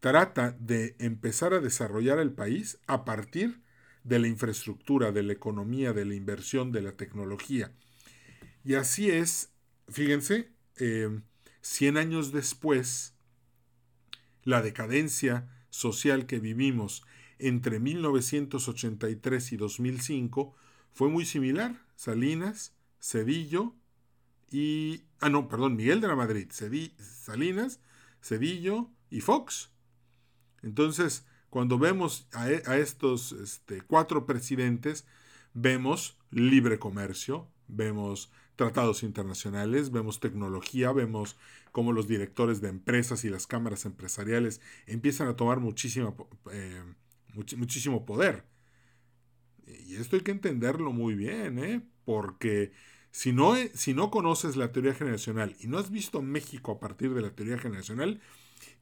trata 0.00 0.54
de 0.60 0.94
empezar 0.98 1.54
a 1.54 1.60
desarrollar 1.60 2.18
el 2.18 2.32
país 2.32 2.78
a 2.86 3.06
partir 3.06 3.62
de 4.04 4.18
la 4.18 4.28
infraestructura, 4.28 5.12
de 5.12 5.22
la 5.22 5.32
economía, 5.32 5.92
de 5.92 6.04
la 6.04 6.14
inversión, 6.14 6.72
de 6.72 6.82
la 6.82 6.92
tecnología. 6.92 7.72
Y 8.64 8.74
así 8.74 9.10
es, 9.10 9.52
fíjense, 9.88 10.50
100 10.76 11.96
eh, 11.96 12.00
años 12.00 12.32
después, 12.32 13.14
la 14.44 14.62
decadencia 14.62 15.48
social 15.70 16.26
que 16.26 16.40
vivimos 16.40 17.04
entre 17.38 17.78
1983 17.78 19.52
y 19.52 19.56
2005 19.56 20.54
fue 20.92 21.08
muy 21.08 21.24
similar. 21.24 21.86
Salinas, 21.96 22.74
Cedillo 23.00 23.74
y... 24.50 25.04
Ah, 25.20 25.28
no, 25.28 25.48
perdón, 25.48 25.76
Miguel 25.76 26.00
de 26.00 26.08
la 26.08 26.16
Madrid, 26.16 26.50
Salinas, 26.50 27.80
Cedillo 28.22 28.90
y 29.10 29.20
Fox. 29.20 29.70
Entonces, 30.62 31.26
cuando 31.50 31.78
vemos 31.78 32.28
a, 32.32 32.50
e, 32.50 32.62
estos 32.80 33.32
este, 33.32 33.82
cuatro 33.82 34.24
presidentes, 34.24 35.06
vemos 35.52 36.16
libre 36.30 36.78
comercio, 36.78 37.48
vemos 37.68 38.30
tratados 38.56 39.02
internacionales, 39.02 39.90
vemos 39.90 40.20
tecnología, 40.20 40.92
vemos 40.92 41.36
cómo 41.72 41.92
los 41.92 42.06
directores 42.06 42.60
de 42.60 42.68
empresas 42.68 43.24
y 43.24 43.30
las 43.30 43.46
cámaras 43.46 43.84
empresariales 43.84 44.60
empiezan 44.86 45.28
a 45.28 45.36
tomar 45.36 45.60
muchísima, 45.60 46.14
eh, 46.52 46.82
muchísimo 47.56 48.04
poder. 48.04 48.44
Y 49.66 49.96
esto 49.96 50.16
hay 50.16 50.22
que 50.22 50.32
entenderlo 50.32 50.92
muy 50.92 51.14
bien, 51.14 51.58
¿eh? 51.58 51.82
porque 52.04 52.72
si 53.10 53.32
no, 53.32 53.54
si 53.74 53.94
no 53.94 54.10
conoces 54.10 54.56
la 54.56 54.72
teoría 54.72 54.94
generacional 54.94 55.56
y 55.60 55.66
no 55.66 55.78
has 55.78 55.90
visto 55.90 56.22
México 56.22 56.72
a 56.72 56.80
partir 56.80 57.14
de 57.14 57.22
la 57.22 57.30
teoría 57.30 57.58
generacional, 57.58 58.20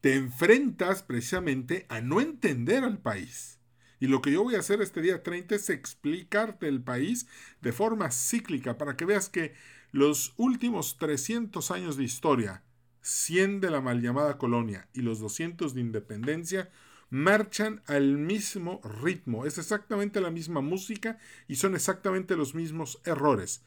te 0.00 0.14
enfrentas 0.14 1.02
precisamente 1.02 1.86
a 1.88 2.00
no 2.00 2.20
entender 2.20 2.84
al 2.84 2.98
país. 2.98 3.58
Y 4.00 4.06
lo 4.06 4.22
que 4.22 4.30
yo 4.30 4.44
voy 4.44 4.54
a 4.54 4.60
hacer 4.60 4.80
este 4.80 5.00
día 5.00 5.22
30 5.22 5.56
es 5.56 5.70
explicarte 5.70 6.68
el 6.68 6.82
país 6.82 7.26
de 7.60 7.72
forma 7.72 8.10
cíclica 8.10 8.78
para 8.78 8.96
que 8.96 9.04
veas 9.04 9.28
que 9.28 9.54
los 9.90 10.34
últimos 10.36 10.98
300 10.98 11.70
años 11.70 11.96
de 11.96 12.04
historia, 12.04 12.62
100 13.00 13.60
de 13.60 13.70
la 13.70 13.80
mal 13.80 14.00
llamada 14.00 14.38
colonia 14.38 14.88
y 14.92 15.00
los 15.00 15.18
200 15.18 15.74
de 15.74 15.80
independencia, 15.80 16.70
marchan 17.10 17.82
al 17.86 18.18
mismo 18.18 18.80
ritmo. 19.02 19.46
Es 19.46 19.58
exactamente 19.58 20.20
la 20.20 20.30
misma 20.30 20.60
música 20.60 21.18
y 21.48 21.56
son 21.56 21.74
exactamente 21.74 22.36
los 22.36 22.54
mismos 22.54 23.00
errores. 23.04 23.64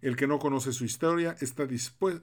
El 0.00 0.16
que 0.16 0.26
no 0.26 0.38
conoce 0.38 0.72
su 0.72 0.84
historia 0.84 1.36
está, 1.40 1.66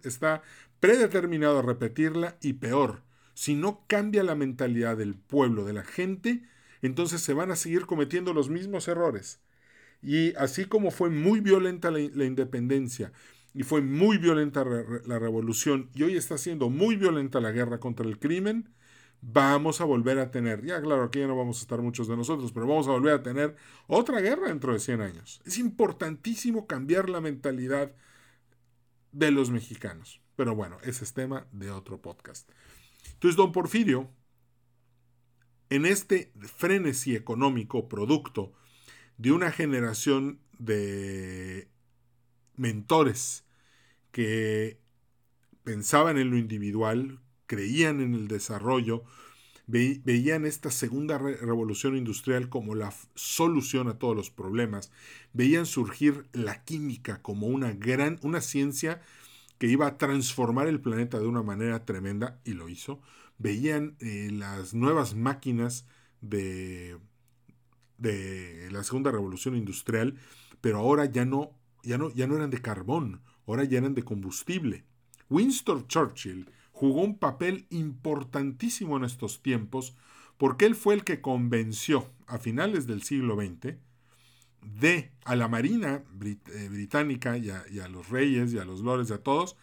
está 0.03 0.43
predeterminado 0.79 1.59
a 1.59 1.63
repetirla 1.63 2.37
y 2.41 2.53
peor, 2.53 3.03
si 3.33 3.55
no 3.55 3.85
cambia 3.87 4.23
la 4.23 4.35
mentalidad 4.35 4.97
del 4.97 5.15
pueblo, 5.15 5.65
de 5.65 5.73
la 5.73 5.83
gente, 5.83 6.43
entonces 6.81 7.21
se 7.21 7.33
van 7.33 7.51
a 7.51 7.55
seguir 7.55 7.85
cometiendo 7.85 8.33
los 8.33 8.49
mismos 8.49 8.87
errores. 8.87 9.41
Y 10.01 10.33
así 10.35 10.65
como 10.65 10.91
fue 10.91 11.09
muy 11.09 11.39
violenta 11.39 11.91
la, 11.91 11.99
independencia 11.99 13.11
y 13.53 13.63
fue 13.63 13.81
muy 13.81 14.17
violenta 14.17 14.65
la 15.05 15.19
revolución 15.19 15.89
y 15.93 16.03
hoy 16.03 16.15
está 16.15 16.37
siendo 16.37 16.69
muy 16.69 16.95
violenta 16.95 17.39
la 17.39 17.51
guerra 17.51 17.79
contra 17.79 18.07
el 18.07 18.17
crimen, 18.17 18.69
vamos 19.21 19.81
a 19.81 19.85
volver 19.85 20.17
a 20.17 20.31
tener, 20.31 20.65
ya 20.65 20.81
claro, 20.81 21.03
aquí 21.03 21.19
ya 21.19 21.27
no 21.27 21.37
vamos 21.37 21.59
a 21.59 21.61
estar 21.61 21.81
muchos 21.81 22.07
de 22.07 22.17
nosotros, 22.17 22.51
pero 22.51 22.65
vamos 22.65 22.87
a 22.87 22.91
volver 22.91 23.13
a 23.13 23.21
tener 23.21 23.55
otra 23.87 24.19
guerra 24.21 24.47
dentro 24.47 24.73
de 24.73 24.79
100 24.79 25.01
años. 25.01 25.41
Es 25.45 25.59
importantísimo 25.59 26.65
cambiar 26.65 27.09
la 27.09 27.21
mentalidad 27.21 27.91
de 29.11 29.31
los 29.31 29.51
mexicanos. 29.51 30.21
Pero 30.35 30.55
bueno, 30.55 30.77
ese 30.83 31.03
es 31.03 31.13
tema 31.13 31.45
de 31.51 31.69
otro 31.71 32.01
podcast. 32.01 32.49
Entonces, 33.13 33.35
don 33.35 33.51
Porfirio, 33.51 34.09
en 35.69 35.85
este 35.85 36.31
frenesí 36.57 37.15
económico 37.15 37.87
producto 37.87 38.51
de 39.17 39.31
una 39.31 39.51
generación 39.51 40.39
de 40.59 41.69
mentores 42.55 43.45
que 44.11 44.79
pensaban 45.63 46.17
en 46.17 46.29
lo 46.29 46.37
individual, 46.37 47.19
creían 47.47 48.01
en 48.01 48.15
el 48.15 48.27
desarrollo, 48.27 49.03
veían 49.67 50.45
esta 50.45 50.71
segunda 50.71 51.17
revolución 51.17 51.95
industrial 51.95 52.49
como 52.49 52.75
la 52.75 52.93
solución 53.15 53.87
a 53.87 53.97
todos 53.97 54.15
los 54.15 54.29
problemas, 54.29 54.91
veían 55.33 55.65
surgir 55.65 56.25
la 56.33 56.63
química 56.63 57.21
como 57.21 57.47
una 57.47 57.71
gran, 57.71 58.19
una 58.23 58.41
ciencia 58.41 59.01
que 59.61 59.67
iba 59.67 59.85
a 59.85 59.99
transformar 59.99 60.67
el 60.67 60.81
planeta 60.81 61.19
de 61.19 61.27
una 61.27 61.43
manera 61.43 61.85
tremenda, 61.85 62.41
y 62.43 62.53
lo 62.53 62.67
hizo. 62.67 62.99
Veían 63.37 63.95
eh, 63.99 64.29
las 64.31 64.73
nuevas 64.73 65.13
máquinas 65.13 65.85
de, 66.19 66.97
de 67.99 68.69
la 68.71 68.83
segunda 68.83 69.11
revolución 69.11 69.55
industrial, 69.55 70.17
pero 70.61 70.79
ahora 70.79 71.05
ya 71.05 71.25
no, 71.25 71.51
ya, 71.83 71.99
no, 71.99 72.09
ya 72.09 72.25
no 72.25 72.37
eran 72.37 72.49
de 72.49 72.59
carbón, 72.59 73.21
ahora 73.45 73.63
ya 73.63 73.77
eran 73.77 73.93
de 73.93 74.01
combustible. 74.01 74.83
Winston 75.29 75.85
Churchill 75.87 76.49
jugó 76.71 77.03
un 77.03 77.19
papel 77.19 77.67
importantísimo 77.69 78.97
en 78.97 79.03
estos 79.03 79.43
tiempos 79.43 79.95
porque 80.39 80.65
él 80.65 80.73
fue 80.73 80.95
el 80.95 81.03
que 81.03 81.21
convenció 81.21 82.09
a 82.25 82.39
finales 82.39 82.87
del 82.87 83.03
siglo 83.03 83.35
XX 83.35 83.75
de 84.61 85.11
a 85.25 85.35
la 85.35 85.47
Marina 85.47 86.03
eh, 86.23 86.69
británica 86.69 87.37
y 87.37 87.49
a, 87.49 87.87
los 87.87 88.09
reyes 88.09 88.53
y 88.53 88.59
a 88.59 88.65
los 88.65 88.81
lores 88.81 89.09
y 89.09 89.13
a 89.13 89.23
todos 89.23 89.57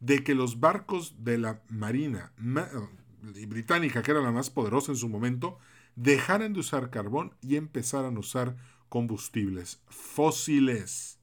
de 0.00 0.24
que 0.24 0.34
los 0.34 0.60
barcos 0.60 1.24
de 1.24 1.38
la 1.38 1.62
Marina 1.68 2.32
eh, 2.38 3.46
británica, 3.46 4.02
que 4.02 4.10
era 4.10 4.20
la 4.20 4.32
más 4.32 4.50
poderosa 4.50 4.92
en 4.92 4.96
su 4.96 5.08
momento, 5.08 5.58
dejaran 5.94 6.54
de 6.54 6.60
usar 6.60 6.90
carbón 6.90 7.34
y 7.42 7.56
empezaran 7.56 8.16
a 8.16 8.20
usar 8.20 8.56
combustibles 8.88 9.82
fósiles. 9.88 11.20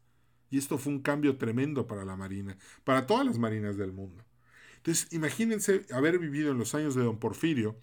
Y 0.49 0.58
esto 0.58 0.78
fue 0.78 0.93
un 0.93 1.02
cambio 1.02 1.38
tremendo 1.38 1.88
para 1.88 2.06
la 2.06 2.15
Marina, 2.15 2.58
para 2.84 3.06
todas 3.06 3.25
las 3.25 3.38
marinas 3.39 3.78
del 3.78 3.91
mundo. 3.91 4.23
Entonces, 4.78 5.12
imagínense 5.12 5.86
haber 5.91 6.19
vivido 6.19 6.52
en 6.52 6.58
los 6.60 6.73
años 6.75 6.95
de 6.95 7.04
Don 7.04 7.19
Porfirio, 7.19 7.82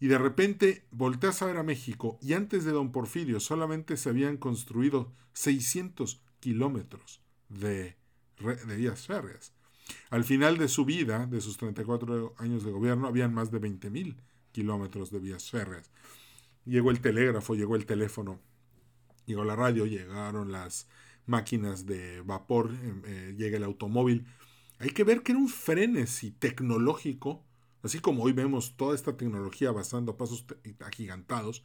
y 0.00 0.08
de 0.08 0.18
repente 0.18 0.86
volteas 0.90 1.42
a 1.42 1.46
ver 1.46 1.58
a 1.58 1.62
México 1.62 2.18
y 2.22 2.32
antes 2.32 2.64
de 2.64 2.72
don 2.72 2.90
Porfirio 2.90 3.38
solamente 3.38 3.98
se 3.98 4.08
habían 4.08 4.38
construido 4.38 5.12
600 5.34 6.22
kilómetros 6.40 7.20
de, 7.50 7.96
vías 8.76 9.06
férreas. 9.06 9.52
Al 10.08 10.24
final 10.24 10.56
de 10.56 10.68
su 10.68 10.86
vida, 10.86 11.26
de 11.26 11.40
sus 11.42 11.58
34 11.58 12.34
años 12.38 12.64
de 12.64 12.70
gobierno, 12.70 13.06
habían 13.06 13.34
más 13.34 13.50
de 13.50 13.60
20.000 13.60 14.16
kilómetros 14.52 15.10
de 15.10 15.18
vías 15.18 15.50
férreas. 15.50 15.90
Llegó 16.64 16.90
el 16.90 17.00
telégrafo, 17.00 17.54
llegó 17.54 17.76
el 17.76 17.84
teléfono, 17.84 18.40
llegó 19.26 19.44
la 19.44 19.56
radio, 19.56 19.84
llegaron 19.84 20.50
las 20.50 20.88
máquinas 21.26 21.84
de 21.84 22.22
vapor, 22.22 22.70
em, 22.70 23.02
eh, 23.04 23.34
llega 23.36 23.58
el 23.58 23.64
automóvil. 23.64 24.26
Hay 24.78 24.90
que 24.90 25.04
ver 25.04 25.22
que 25.22 25.32
era 25.32 25.40
un 25.40 25.48
frenesí 25.48 26.30
tecnológico 26.30 27.44
Así 27.82 27.98
como 27.98 28.22
hoy 28.22 28.32
vemos 28.32 28.76
toda 28.76 28.94
esta 28.94 29.16
tecnología 29.16 29.70
avanzando 29.70 30.12
a 30.12 30.16
pasos 30.16 30.44
agigantados, 30.80 31.64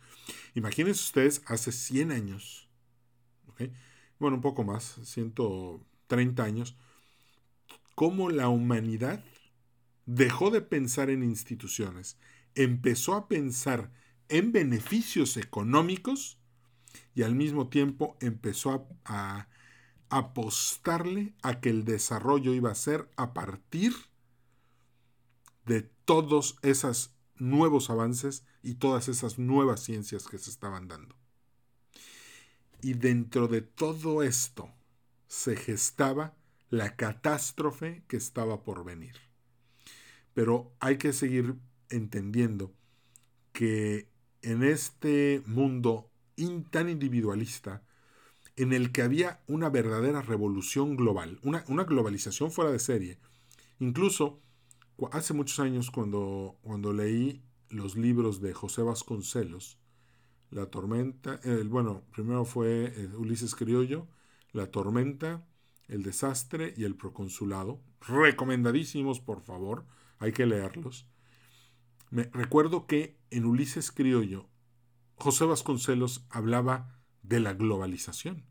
imagínense 0.53 1.01
ustedes 1.01 1.41
hace 1.45 1.71
100 1.71 2.11
años, 2.11 2.69
bueno, 4.19 4.37
un 4.37 4.41
poco 4.41 4.63
más, 4.63 4.99
130 5.03 6.43
años, 6.43 6.77
cómo 7.95 8.29
la 8.29 8.47
humanidad 8.47 9.23
dejó 10.05 10.51
de 10.51 10.61
pensar 10.61 11.09
en 11.09 11.23
instituciones, 11.23 12.17
empezó 12.53 13.15
a 13.15 13.27
pensar 13.27 13.91
en 14.29 14.51
beneficios 14.51 15.35
económicos 15.37 16.39
y 17.13 17.23
al 17.23 17.35
mismo 17.35 17.67
tiempo 17.67 18.15
empezó 18.21 18.71
a, 18.71 18.85
a 19.05 19.47
apostarle 20.09 21.33
a 21.41 21.59
que 21.59 21.69
el 21.69 21.83
desarrollo 21.83 22.53
iba 22.53 22.71
a 22.71 22.75
ser 22.75 23.09
a 23.17 23.33
partir 23.33 23.91
de 23.91 24.14
todos 26.05 26.57
esos 26.61 27.15
nuevos 27.37 27.89
avances 27.89 28.45
y 28.63 28.75
todas 28.75 29.07
esas 29.07 29.37
nuevas 29.37 29.81
ciencias 29.83 30.27
que 30.27 30.37
se 30.37 30.49
estaban 30.49 30.87
dando. 30.87 31.15
Y 32.81 32.93
dentro 32.93 33.47
de 33.47 33.61
todo 33.61 34.23
esto 34.23 34.69
se 35.27 35.55
gestaba 35.55 36.35
la 36.69 36.95
catástrofe 36.95 38.03
que 38.07 38.17
estaba 38.17 38.63
por 38.63 38.83
venir. 38.83 39.15
Pero 40.33 40.71
hay 40.79 40.97
que 40.97 41.13
seguir 41.13 41.55
entendiendo 41.89 42.73
que 43.53 44.07
en 44.41 44.63
este 44.63 45.41
mundo 45.45 46.09
tan 46.69 46.89
individualista, 46.89 47.81
en 48.55 48.73
el 48.73 48.91
que 48.91 49.01
había 49.01 49.41
una 49.47 49.69
verdadera 49.69 50.21
revolución 50.21 50.95
global, 50.95 51.39
una, 51.43 51.63
una 51.67 51.83
globalización 51.83 52.51
fuera 52.51 52.71
de 52.71 52.79
serie, 52.79 53.17
incluso 53.79 54.41
hace 55.11 55.33
muchos 55.33 55.59
años 55.59 55.91
cuando, 55.91 56.57
cuando 56.61 56.93
leí 56.93 57.43
los 57.69 57.95
libros 57.95 58.41
de 58.41 58.53
José 58.53 58.81
Vasconcelos, 58.81 59.79
La 60.51 60.67
Tormenta, 60.67 61.39
el, 61.43 61.67
bueno, 61.69 62.03
primero 62.11 62.45
fue 62.45 62.93
eh, 62.95 63.09
Ulises 63.17 63.55
Criollo, 63.55 64.07
La 64.51 64.71
Tormenta, 64.71 65.45
El 65.87 66.03
Desastre 66.03 66.73
y 66.77 66.85
El 66.85 66.95
Proconsulado, 66.95 67.81
recomendadísimos 68.01 69.19
por 69.19 69.41
favor, 69.41 69.85
hay 70.19 70.31
que 70.31 70.45
leerlos. 70.45 71.07
Me, 72.09 72.23
recuerdo 72.33 72.87
que 72.87 73.19
en 73.31 73.45
Ulises 73.45 73.91
Criollo, 73.91 74.47
José 75.15 75.45
Vasconcelos 75.45 76.25
hablaba 76.29 77.01
de 77.23 77.39
la 77.39 77.53
globalización. 77.53 78.45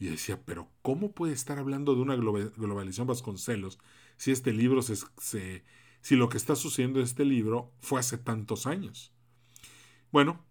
Y 0.00 0.06
decía, 0.06 0.42
pero 0.44 0.68
¿cómo 0.82 1.12
puede 1.12 1.34
estar 1.34 1.58
hablando 1.58 1.94
de 1.94 2.00
una 2.00 2.16
globalización 2.16 3.06
Vasconcelos 3.06 3.78
si 4.16 4.32
este 4.32 4.52
libro 4.52 4.82
se, 4.82 5.64
si 6.02 6.16
lo 6.16 6.28
que 6.28 6.36
está 6.36 6.56
sucediendo 6.56 6.98
en 6.98 7.04
este 7.04 7.24
libro 7.24 7.72
fue 7.80 8.00
hace 8.00 8.18
tantos 8.18 8.66
años. 8.66 9.12
Bueno, 10.10 10.44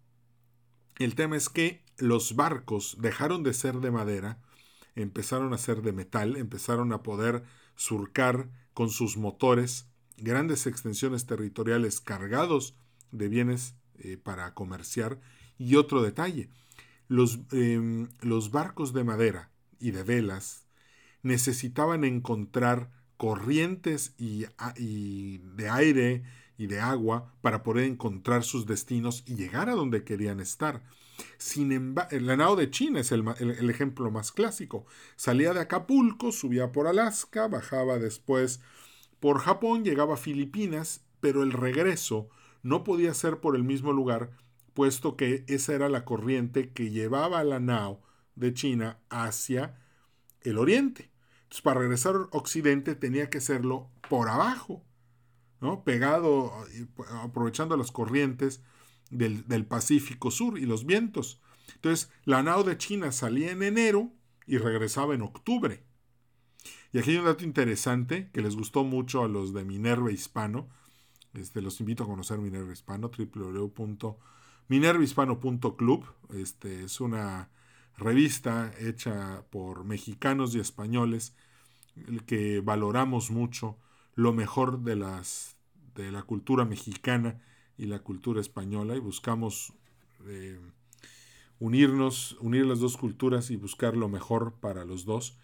el 0.98 1.14
tema 1.14 1.36
es 1.36 1.48
que 1.48 1.84
los 1.98 2.34
barcos 2.34 2.96
dejaron 3.00 3.42
de 3.42 3.54
ser 3.54 3.76
de 3.76 3.90
madera, 3.90 4.40
empezaron 4.94 5.52
a 5.52 5.58
ser 5.58 5.82
de 5.82 5.92
metal, 5.92 6.36
empezaron 6.36 6.92
a 6.92 7.02
poder 7.02 7.44
surcar 7.76 8.50
con 8.74 8.90
sus 8.90 9.16
motores 9.16 9.86
grandes 10.16 10.66
extensiones 10.66 11.26
territoriales 11.26 12.00
cargados 12.00 12.74
de 13.12 13.28
bienes 13.28 13.74
eh, 13.98 14.16
para 14.16 14.54
comerciar. 14.54 15.20
Y 15.58 15.76
otro 15.76 16.02
detalle, 16.02 16.50
los, 17.10 17.40
em, 17.50 18.08
los 18.20 18.52
barcos 18.52 18.92
de 18.92 19.02
madera 19.02 19.50
y 19.80 19.90
de 19.90 20.04
velas 20.04 20.68
necesitaban 21.22 22.04
encontrar 22.04 22.92
corrientes 23.16 24.14
y, 24.16 24.46
de 24.76 25.68
aire 25.68 26.22
y 26.56 26.68
de 26.68 26.78
agua 26.78 27.34
para 27.42 27.64
poder 27.64 27.86
encontrar 27.86 28.44
sus 28.44 28.64
destinos 28.64 29.24
y 29.26 29.34
llegar 29.34 29.68
a 29.68 29.74
donde 29.74 30.04
querían 30.04 30.38
estar. 30.38 30.84
Sin 31.36 31.72
embargo, 31.72 32.16
la 32.20 32.36
nao 32.36 32.54
de 32.54 32.70
China 32.70 33.00
es 33.00 33.10
el, 33.10 33.24
el, 33.40 33.68
ejemplo 33.68 34.12
más 34.12 34.30
clásico. 34.30 34.86
Salía 35.16 35.52
de 35.52 35.60
Acapulco, 35.60 36.30
subía 36.30 36.70
por 36.70 36.86
Alaska, 36.86 37.48
bajaba 37.48 37.98
después 37.98 38.60
por 39.18 39.40
Japón, 39.40 39.82
llegaba 39.84 40.14
a 40.14 40.16
Filipinas, 40.16 41.04
pero 41.20 41.42
el 41.42 41.50
regreso 41.50 42.28
no 42.62 42.84
podía 42.84 43.14
ser 43.14 43.40
por 43.40 43.56
el 43.56 43.64
mismo 43.64 43.92
lugar, 43.92 44.30
puesto 44.74 45.16
que 45.16 45.44
esa 45.48 45.74
era 45.74 45.88
la 45.88 46.04
corriente 46.04 46.72
que 46.72 46.90
llevaba 46.90 47.40
a 47.40 47.44
la 47.44 47.60
nao 47.60 48.02
de 48.34 48.54
China 48.54 48.98
hacia 49.10 49.78
el 50.42 50.58
oriente. 50.58 51.10
Entonces, 51.42 51.62
para 51.62 51.80
regresar 51.80 52.14
a 52.14 52.36
Occidente 52.36 52.94
tenía 52.94 53.30
que 53.30 53.38
hacerlo 53.38 53.90
por 54.08 54.28
abajo, 54.28 54.84
¿no? 55.60 55.84
Pegado, 55.84 56.52
aprovechando 57.22 57.76
las 57.76 57.92
corrientes 57.92 58.62
del, 59.10 59.46
del, 59.48 59.66
Pacífico 59.66 60.30
Sur 60.30 60.58
y 60.58 60.66
los 60.66 60.86
vientos. 60.86 61.40
Entonces, 61.74 62.10
la 62.24 62.42
nao 62.42 62.62
de 62.62 62.78
China 62.78 63.12
salía 63.12 63.50
en 63.50 63.62
enero 63.62 64.12
y 64.46 64.58
regresaba 64.58 65.14
en 65.14 65.22
octubre. 65.22 65.84
Y 66.92 66.98
aquí 66.98 67.10
hay 67.10 67.18
un 67.18 67.24
dato 67.26 67.44
interesante 67.44 68.30
que 68.32 68.42
les 68.42 68.56
gustó 68.56 68.84
mucho 68.84 69.22
a 69.22 69.28
los 69.28 69.52
de 69.52 69.64
Minerva 69.64 70.10
Hispano. 70.10 70.68
Este, 71.34 71.60
los 71.62 71.78
invito 71.80 72.04
a 72.04 72.06
conocer 72.06 72.38
Minerva 72.38 72.72
Hispano, 72.72 73.10
www.minervahispano.club. 74.70 76.04
Este, 76.34 76.84
es 76.84 77.00
una 77.00 77.50
revista 77.96 78.72
hecha 78.78 79.44
por 79.50 79.84
mexicanos 79.84 80.54
y 80.54 80.60
españoles 80.60 81.34
que 82.26 82.60
valoramos 82.60 83.30
mucho 83.30 83.76
lo 84.14 84.32
mejor 84.32 84.82
de, 84.82 84.96
las, 84.96 85.56
de 85.94 86.12
la 86.12 86.22
cultura 86.22 86.64
mexicana 86.64 87.42
y 87.76 87.86
la 87.86 87.98
cultura 87.98 88.40
española 88.40 88.94
y 88.94 89.00
buscamos 89.00 89.72
eh, 90.26 90.58
unirnos, 91.58 92.36
unir 92.40 92.64
las 92.64 92.78
dos 92.78 92.96
culturas 92.96 93.50
y 93.50 93.56
buscar 93.56 93.96
lo 93.96 94.08
mejor 94.08 94.54
para 94.60 94.84
los 94.84 95.04
dos. 95.04 95.36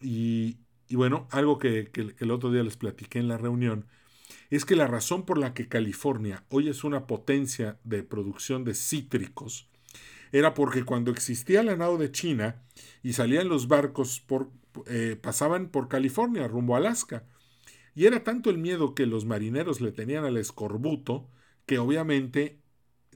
Y, 0.00 0.56
bueno, 0.90 1.28
algo 1.30 1.58
que, 1.58 1.90
que, 1.90 2.14
el 2.18 2.30
otro 2.30 2.50
día 2.50 2.62
les 2.62 2.76
platiqué 2.76 3.18
en 3.18 3.28
la 3.28 3.38
reunión 3.38 3.86
es 4.56 4.64
que 4.64 4.76
la 4.76 4.86
razón 4.86 5.24
por 5.24 5.38
la 5.38 5.54
que 5.54 5.68
California 5.68 6.44
hoy 6.50 6.68
es 6.68 6.84
una 6.84 7.06
potencia 7.06 7.78
de 7.84 8.02
producción 8.02 8.64
de 8.64 8.74
cítricos 8.74 9.68
era 10.32 10.54
porque 10.54 10.84
cuando 10.84 11.10
existía 11.10 11.62
la 11.62 11.76
nao 11.76 11.98
de 11.98 12.10
China 12.10 12.62
y 13.02 13.12
salían 13.12 13.48
los 13.48 13.68
barcos 13.68 14.24
eh, 14.86 15.16
pasaban 15.20 15.68
por 15.68 15.88
California 15.88 16.48
rumbo 16.48 16.74
a 16.74 16.78
Alaska. 16.78 17.24
Y 17.94 18.06
era 18.06 18.24
tanto 18.24 18.48
el 18.48 18.56
miedo 18.56 18.94
que 18.94 19.04
los 19.04 19.26
marineros 19.26 19.82
le 19.82 19.92
tenían 19.92 20.24
al 20.24 20.38
escorbuto 20.38 21.28
que 21.66 21.78
obviamente 21.78 22.58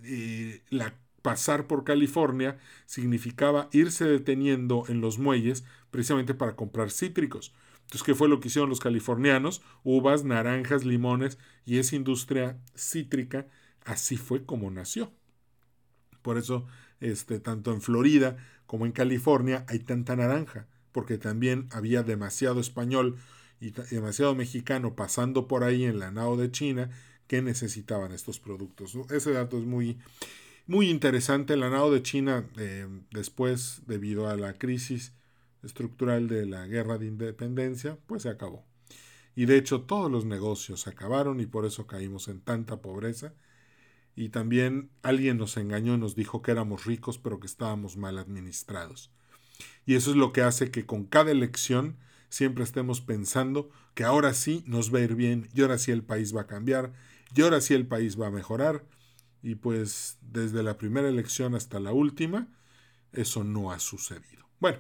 eh, 0.05 0.63
la, 0.69 0.95
pasar 1.23 1.67
por 1.67 1.85
California 1.85 2.59
significaba 2.85 3.71
irse 3.73 4.05
deteniendo 4.05 4.85
en 4.89 5.01
los 5.01 5.19
muelles 5.19 5.65
precisamente 5.91 6.35
para 6.35 6.55
comprar 6.55 6.91
cítricos. 6.91 7.55
Entonces, 7.87 8.03
¿qué 8.03 8.17
fue 8.17 8.29
lo 8.29 8.41
que 8.41 8.49
hicieron 8.49 8.69
los 8.69 8.81
californianos? 8.81 9.63
Uvas, 9.85 10.25
naranjas, 10.25 10.85
limones 10.85 11.39
y 11.65 11.79
esa 11.79 11.95
industria 11.95 12.59
cítrica, 12.77 13.47
así 13.85 14.17
fue 14.17 14.45
como 14.45 14.73
nació. 14.73 15.13
Por 16.21 16.37
eso 16.37 16.67
este, 16.99 17.39
tanto 17.39 17.73
en 17.73 17.81
Florida 17.81 18.37
como 18.67 18.87
en 18.87 18.93
California 18.93 19.65
hay 19.69 19.79
tanta 19.79 20.17
naranja, 20.17 20.67
porque 20.91 21.17
también 21.17 21.69
había 21.71 22.03
demasiado 22.03 22.59
español 22.59 23.19
y 23.61 23.71
demasiado 23.71 24.35
mexicano 24.35 24.97
pasando 24.97 25.47
por 25.47 25.63
ahí 25.63 25.85
en 25.85 26.01
la 26.01 26.11
nao 26.11 26.37
de 26.37 26.51
China 26.51 26.91
que 27.29 27.41
necesitaban 27.41 28.11
estos 28.11 28.41
productos. 28.41 28.99
Ese 29.11 29.31
dato 29.31 29.59
es 29.59 29.65
muy, 29.65 29.99
muy 30.67 30.91
interesante. 30.91 31.57
La 31.57 31.71
nao 31.71 31.93
de 31.93 32.03
China, 32.03 32.45
eh, 32.59 32.89
después, 33.13 33.83
debido 33.87 34.29
a 34.29 34.35
la 34.35 34.55
crisis 34.55 35.13
estructural 35.63 36.29
de 36.29 36.47
la 36.47 36.67
guerra 36.67 36.99
de 36.99 37.07
independencia, 37.07 37.99
pues 38.07 38.23
se 38.23 38.29
acabó. 38.29 38.65
Y 39.35 39.45
de 39.45 39.59
hecho 39.59 39.83
todos 39.83 40.11
los 40.11 40.25
negocios 40.25 40.83
se 40.83 40.91
acabaron 40.91 41.41
y 41.41 41.47
por 41.47 41.67
eso 41.67 41.87
caímos 41.87 42.29
en 42.29 42.41
tanta 42.41 42.81
pobreza 42.81 43.35
y 44.15 44.31
también 44.31 44.91
alguien 45.03 45.37
nos 45.37 45.59
engañó 45.59 45.95
y 45.95 45.99
nos 45.99 46.17
dijo 46.17 46.41
que 46.41 46.51
éramos 46.51 46.87
ricos 46.87 47.19
pero 47.19 47.39
que 47.39 47.47
estábamos 47.47 47.97
mal 47.97 48.19
administrados. 48.19 49.11
Y 49.85 49.95
eso 49.95 50.11
es 50.11 50.17
lo 50.17 50.33
que 50.33 50.43
hace 50.43 50.71
que 50.71 50.87
con 50.87 51.05
cada 51.05 51.31
elección 51.31 51.97
siempre 52.29 52.65
estemos 52.65 53.01
pensando 53.01 53.71
que 53.95 54.05
ahora 54.05 54.35
sí 54.35 54.65
nos 54.67 54.93
va 54.93 54.99
a 54.99 55.03
ir 55.03 55.15
bien 55.15 55.49
y 55.55 55.63
ahora 55.63 55.79
sí 55.79 55.93
el 55.93 56.03
país 56.03 56.35
va 56.35 56.43
a 56.43 56.47
cambiar 56.47 56.93
y 57.35 57.43
ahora 57.43 57.61
sí 57.61 57.75
el 57.75 57.87
país 57.87 58.21
va 58.21 58.29
a 58.29 58.31
mejorar. 58.31 58.85
Y 59.43 59.55
pues 59.57 60.19
desde 60.23 60.63
la 60.63 60.77
primera 60.77 61.09
elección 61.09 61.55
hasta 61.55 61.79
la 61.79 61.93
última, 61.93 62.49
eso 63.13 63.45
no 63.45 63.71
ha 63.71 63.79
sucedido. 63.79 64.49
Bueno, 64.61 64.79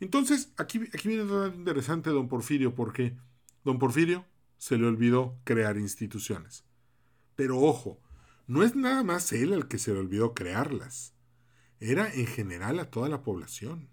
entonces 0.00 0.52
aquí, 0.56 0.80
aquí 0.92 1.08
viene 1.08 1.22
algo 1.22 1.46
interesante 1.46 2.10
don 2.10 2.28
Porfirio 2.28 2.74
porque 2.74 3.16
don 3.64 3.78
Porfirio 3.78 4.24
se 4.58 4.78
le 4.78 4.86
olvidó 4.86 5.38
crear 5.44 5.76
instituciones. 5.76 6.64
Pero 7.36 7.58
ojo, 7.58 8.00
no 8.46 8.62
es 8.62 8.74
nada 8.76 9.02
más 9.02 9.32
él 9.32 9.52
el 9.52 9.68
que 9.68 9.78
se 9.78 9.92
le 9.92 10.00
olvidó 10.00 10.34
crearlas. 10.34 11.14
Era 11.78 12.12
en 12.12 12.26
general 12.26 12.78
a 12.78 12.90
toda 12.90 13.08
la 13.08 13.22
población. 13.22 13.88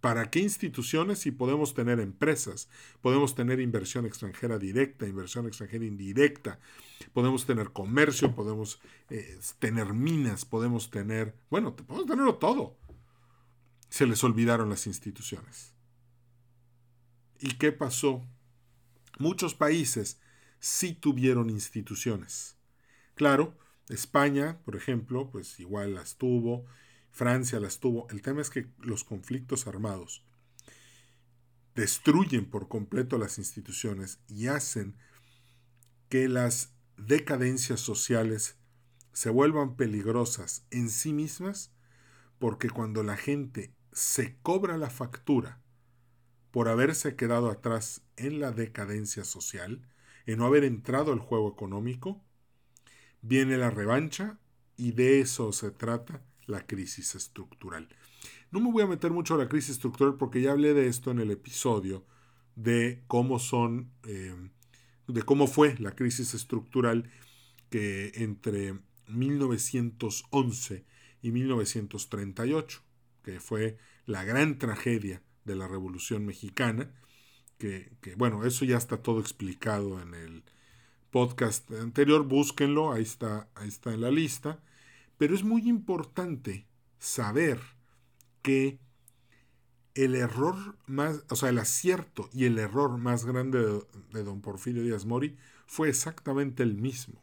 ¿Para 0.00 0.30
qué 0.30 0.40
instituciones 0.40 1.18
si 1.18 1.30
podemos 1.30 1.74
tener 1.74 2.00
empresas? 2.00 2.68
Podemos 3.02 3.34
tener 3.34 3.60
inversión 3.60 4.06
extranjera 4.06 4.58
directa, 4.58 5.06
inversión 5.06 5.46
extranjera 5.46 5.84
indirecta, 5.84 6.58
podemos 7.12 7.44
tener 7.44 7.70
comercio, 7.70 8.34
podemos 8.34 8.80
eh, 9.10 9.38
tener 9.58 9.92
minas, 9.92 10.46
podemos 10.46 10.90
tener, 10.90 11.34
bueno, 11.50 11.76
podemos 11.76 12.06
tenerlo 12.06 12.36
todo. 12.36 12.76
Se 13.90 14.06
les 14.06 14.24
olvidaron 14.24 14.70
las 14.70 14.86
instituciones. 14.86 15.74
¿Y 17.38 17.58
qué 17.58 17.72
pasó? 17.72 18.26
Muchos 19.18 19.54
países 19.54 20.18
sí 20.58 20.94
tuvieron 20.94 21.50
instituciones 21.50 22.56
Claro, 23.20 23.54
España, 23.90 24.62
por 24.64 24.76
ejemplo, 24.76 25.30
pues 25.30 25.60
igual 25.60 25.94
las 25.94 26.16
tuvo, 26.16 26.64
Francia 27.10 27.60
las 27.60 27.78
tuvo. 27.78 28.08
El 28.08 28.22
tema 28.22 28.40
es 28.40 28.48
que 28.48 28.66
los 28.78 29.04
conflictos 29.04 29.66
armados 29.66 30.24
destruyen 31.74 32.48
por 32.48 32.68
completo 32.68 33.18
las 33.18 33.36
instituciones 33.36 34.20
y 34.26 34.46
hacen 34.46 34.96
que 36.08 36.30
las 36.30 36.72
decadencias 36.96 37.80
sociales 37.80 38.56
se 39.12 39.28
vuelvan 39.28 39.76
peligrosas 39.76 40.64
en 40.70 40.88
sí 40.88 41.12
mismas 41.12 41.74
porque 42.38 42.70
cuando 42.70 43.02
la 43.02 43.18
gente 43.18 43.74
se 43.92 44.36
cobra 44.42 44.76
la 44.76 44.90
factura 44.90 45.60
por 46.50 46.68
haberse 46.68 47.16
quedado 47.16 47.50
atrás 47.50 48.02
en 48.16 48.40
la 48.40 48.52
decadencia 48.52 49.24
social, 49.24 49.86
en 50.26 50.38
no 50.38 50.46
haber 50.46 50.64
entrado 50.64 51.12
al 51.12 51.20
juego 51.20 51.50
económico, 51.52 52.22
Viene 53.22 53.58
la 53.58 53.70
revancha 53.70 54.38
y 54.76 54.92
de 54.92 55.20
eso 55.20 55.52
se 55.52 55.70
trata 55.70 56.24
la 56.46 56.66
crisis 56.66 57.14
estructural. 57.14 57.88
No 58.50 58.60
me 58.60 58.72
voy 58.72 58.82
a 58.82 58.86
meter 58.86 59.10
mucho 59.10 59.34
a 59.34 59.38
la 59.38 59.48
crisis 59.48 59.72
estructural 59.72 60.16
porque 60.16 60.40
ya 60.40 60.52
hablé 60.52 60.72
de 60.74 60.88
esto 60.88 61.10
en 61.10 61.20
el 61.20 61.30
episodio 61.30 62.06
de 62.56 63.02
cómo 63.06 63.38
son, 63.38 63.92
eh, 64.04 64.34
de 65.06 65.22
cómo 65.22 65.46
fue 65.46 65.76
la 65.78 65.94
crisis 65.94 66.34
estructural 66.34 67.10
que 67.68 68.12
entre 68.16 68.78
1911 69.06 70.86
y 71.22 71.30
1938, 71.30 72.82
que 73.22 73.40
fue 73.40 73.76
la 74.06 74.24
gran 74.24 74.58
tragedia 74.58 75.22
de 75.44 75.56
la 75.56 75.68
Revolución 75.68 76.26
Mexicana, 76.26 76.92
que, 77.58 77.90
bueno, 78.16 78.44
eso 78.46 78.64
ya 78.64 78.78
está 78.78 79.02
todo 79.02 79.20
explicado 79.20 80.00
en 80.00 80.14
el, 80.14 80.44
podcast 81.10 81.70
anterior, 81.72 82.24
búsquenlo, 82.24 82.92
ahí 82.92 83.02
está, 83.02 83.48
ahí 83.54 83.68
está 83.68 83.92
en 83.92 84.00
la 84.00 84.10
lista. 84.10 84.60
Pero 85.18 85.34
es 85.34 85.42
muy 85.42 85.68
importante 85.68 86.66
saber 86.98 87.60
que 88.42 88.78
el 89.94 90.14
error 90.14 90.78
más, 90.86 91.24
o 91.28 91.36
sea, 91.36 91.50
el 91.50 91.58
acierto 91.58 92.30
y 92.32 92.44
el 92.44 92.58
error 92.58 92.96
más 92.96 93.24
grande 93.24 93.58
de, 93.58 93.82
de, 94.12 94.24
don 94.24 94.40
Porfirio 94.40 94.82
Díaz 94.82 95.04
Mori 95.04 95.36
fue 95.66 95.88
exactamente 95.88 96.62
el 96.62 96.74
mismo. 96.74 97.22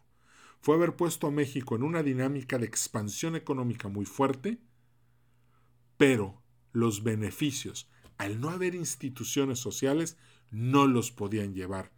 Fue 0.60 0.75
haber 0.75 0.95
puesto 0.95 1.27
a 1.27 1.31
México 1.31 1.75
en 1.75 1.83
una 1.83 2.03
dinámica 2.03 2.57
de 2.57 2.65
expansión 2.65 3.36
económica 3.36 3.88
muy 3.88 4.05
fuerte, 4.05 4.60
pero 5.97 6.41
los 6.71 7.03
beneficios, 7.03 7.89
al 8.17 8.39
no 8.39 8.49
haber 8.49 8.75
instituciones 8.75 9.60
sociales, 9.60 10.17
no 10.51 10.88
los 10.88 11.12
podían 11.12 11.53
llevar 11.53 11.91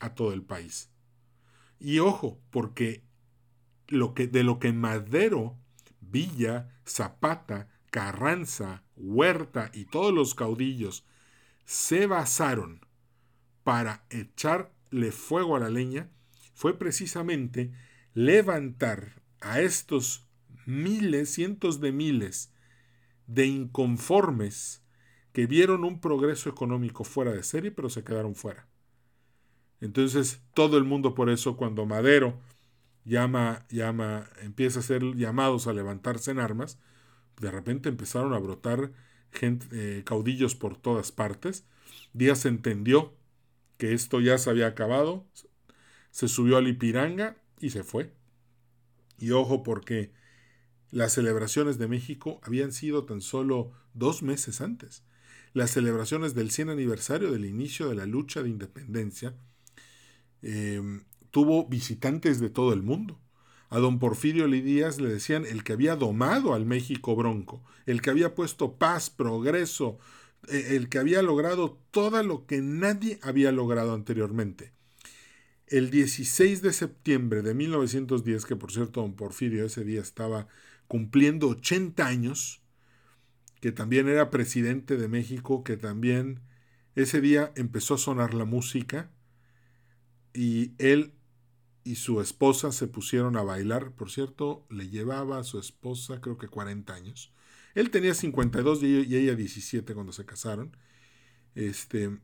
a 0.00 0.14
todo 0.14 0.32
el 0.32 0.42
país. 0.42 0.90
Y 1.80 2.00
ojo, 2.00 2.40
porque 2.50 3.02
de 3.88 4.44
lo 4.44 4.58
que 4.58 4.72
Madero, 4.72 5.56
Villa, 6.00 6.68
Zapata, 6.86 7.68
Carranza, 7.90 8.84
Huerta 8.96 9.70
y 9.72 9.84
todos 9.86 10.12
los 10.12 10.34
caudillos 10.34 11.06
se 11.64 12.06
basaron 12.06 12.80
para 13.62 14.04
echarle 14.10 15.12
fuego 15.12 15.56
a 15.56 15.60
la 15.60 15.70
leña 15.70 16.10
fue 16.54 16.78
precisamente 16.78 17.72
levantar 18.14 19.22
a 19.40 19.60
estos 19.60 20.26
miles, 20.66 21.32
cientos 21.32 21.80
de 21.80 21.92
miles 21.92 22.52
de 23.28 23.46
inconformes 23.46 24.82
que 25.32 25.46
vieron 25.46 25.84
un 25.84 26.00
progreso 26.00 26.50
económico 26.50 27.04
fuera 27.04 27.30
de 27.30 27.44
serie, 27.44 27.70
pero 27.70 27.90
se 27.90 28.02
quedaron 28.02 28.34
fuera. 28.34 28.66
Entonces, 29.80 30.42
todo 30.54 30.76
el 30.78 30.84
mundo 30.84 31.14
por 31.14 31.30
eso, 31.30 31.56
cuando 31.56 31.86
Madero 31.86 32.40
llama, 33.04 33.64
llama, 33.70 34.28
empieza 34.42 34.80
a 34.80 34.82
hacer 34.82 35.02
llamados 35.14 35.68
a 35.68 35.72
levantarse 35.72 36.32
en 36.32 36.40
armas, 36.40 36.80
de 37.40 37.50
repente 37.50 37.88
empezaron 37.88 38.32
a 38.34 38.38
brotar 38.38 38.90
eh, 39.40 40.02
caudillos 40.04 40.56
por 40.56 40.76
todas 40.76 41.12
partes. 41.12 41.64
Díaz 42.12 42.44
entendió 42.46 43.14
que 43.76 43.92
esto 43.92 44.20
ya 44.20 44.38
se 44.38 44.50
había 44.50 44.66
acabado, 44.66 45.24
se 46.10 46.26
subió 46.26 46.56
al 46.56 46.66
Ipiranga 46.66 47.36
y 47.60 47.70
se 47.70 47.84
fue. 47.84 48.12
Y 49.18 49.30
ojo 49.30 49.62
porque 49.62 50.12
las 50.90 51.12
celebraciones 51.12 51.78
de 51.78 51.88
México 51.88 52.40
habían 52.42 52.72
sido 52.72 53.04
tan 53.04 53.20
solo 53.20 53.72
dos 53.94 54.22
meses 54.22 54.60
antes. 54.60 55.02
Las 55.52 55.70
celebraciones 55.70 56.34
del 56.34 56.50
100 56.50 56.70
aniversario 56.70 57.32
del 57.32 57.44
inicio 57.44 57.88
de 57.88 57.94
la 57.94 58.06
lucha 58.06 58.42
de 58.42 58.50
independencia 58.50 59.34
Em, 60.42 61.02
tuvo 61.30 61.66
visitantes 61.66 62.40
de 62.40 62.50
todo 62.50 62.72
el 62.72 62.82
mundo. 62.82 63.20
A 63.70 63.78
don 63.78 63.98
Porfirio 63.98 64.48
Díaz 64.48 65.00
le 65.00 65.08
decían 65.08 65.44
el 65.44 65.62
que 65.62 65.74
había 65.74 65.96
domado 65.96 66.54
al 66.54 66.64
México 66.64 67.14
bronco, 67.16 67.62
el 67.86 68.00
que 68.00 68.10
había 68.10 68.34
puesto 68.34 68.74
paz, 68.78 69.10
progreso, 69.10 69.98
e, 70.48 70.76
el 70.76 70.88
que 70.88 70.98
había 70.98 71.22
logrado 71.22 71.78
todo 71.90 72.22
lo 72.22 72.46
que 72.46 72.62
nadie 72.62 73.18
había 73.22 73.52
logrado 73.52 73.94
anteriormente. 73.94 74.72
El 75.66 75.90
16 75.90 76.62
de 76.62 76.72
septiembre 76.72 77.42
de 77.42 77.52
1910, 77.54 78.46
que 78.46 78.56
por 78.56 78.72
cierto 78.72 79.02
don 79.02 79.14
Porfirio 79.14 79.66
ese 79.66 79.84
día 79.84 80.00
estaba 80.00 80.48
cumpliendo 80.88 81.48
80 81.48 82.06
años, 82.06 82.62
que 83.60 83.72
también 83.72 84.08
era 84.08 84.30
presidente 84.30 84.96
de 84.96 85.08
México, 85.08 85.62
que 85.62 85.76
también 85.76 86.40
ese 86.94 87.20
día 87.20 87.52
empezó 87.56 87.94
a 87.94 87.98
sonar 87.98 88.34
la 88.34 88.44
música, 88.44 89.10
y 90.34 90.72
él 90.78 91.12
y 91.84 91.94
su 91.94 92.20
esposa 92.20 92.70
se 92.72 92.86
pusieron 92.86 93.36
a 93.36 93.42
bailar. 93.42 93.92
Por 93.92 94.10
cierto, 94.10 94.66
le 94.68 94.90
llevaba 94.90 95.38
a 95.38 95.44
su 95.44 95.58
esposa 95.58 96.20
creo 96.20 96.36
que 96.36 96.48
40 96.48 96.92
años. 96.92 97.32
Él 97.74 97.90
tenía 97.90 98.14
52 98.14 98.82
y 98.82 99.16
ella 99.16 99.34
17 99.34 99.94
cuando 99.94 100.12
se 100.12 100.26
casaron. 100.26 100.76
Este, 101.54 102.18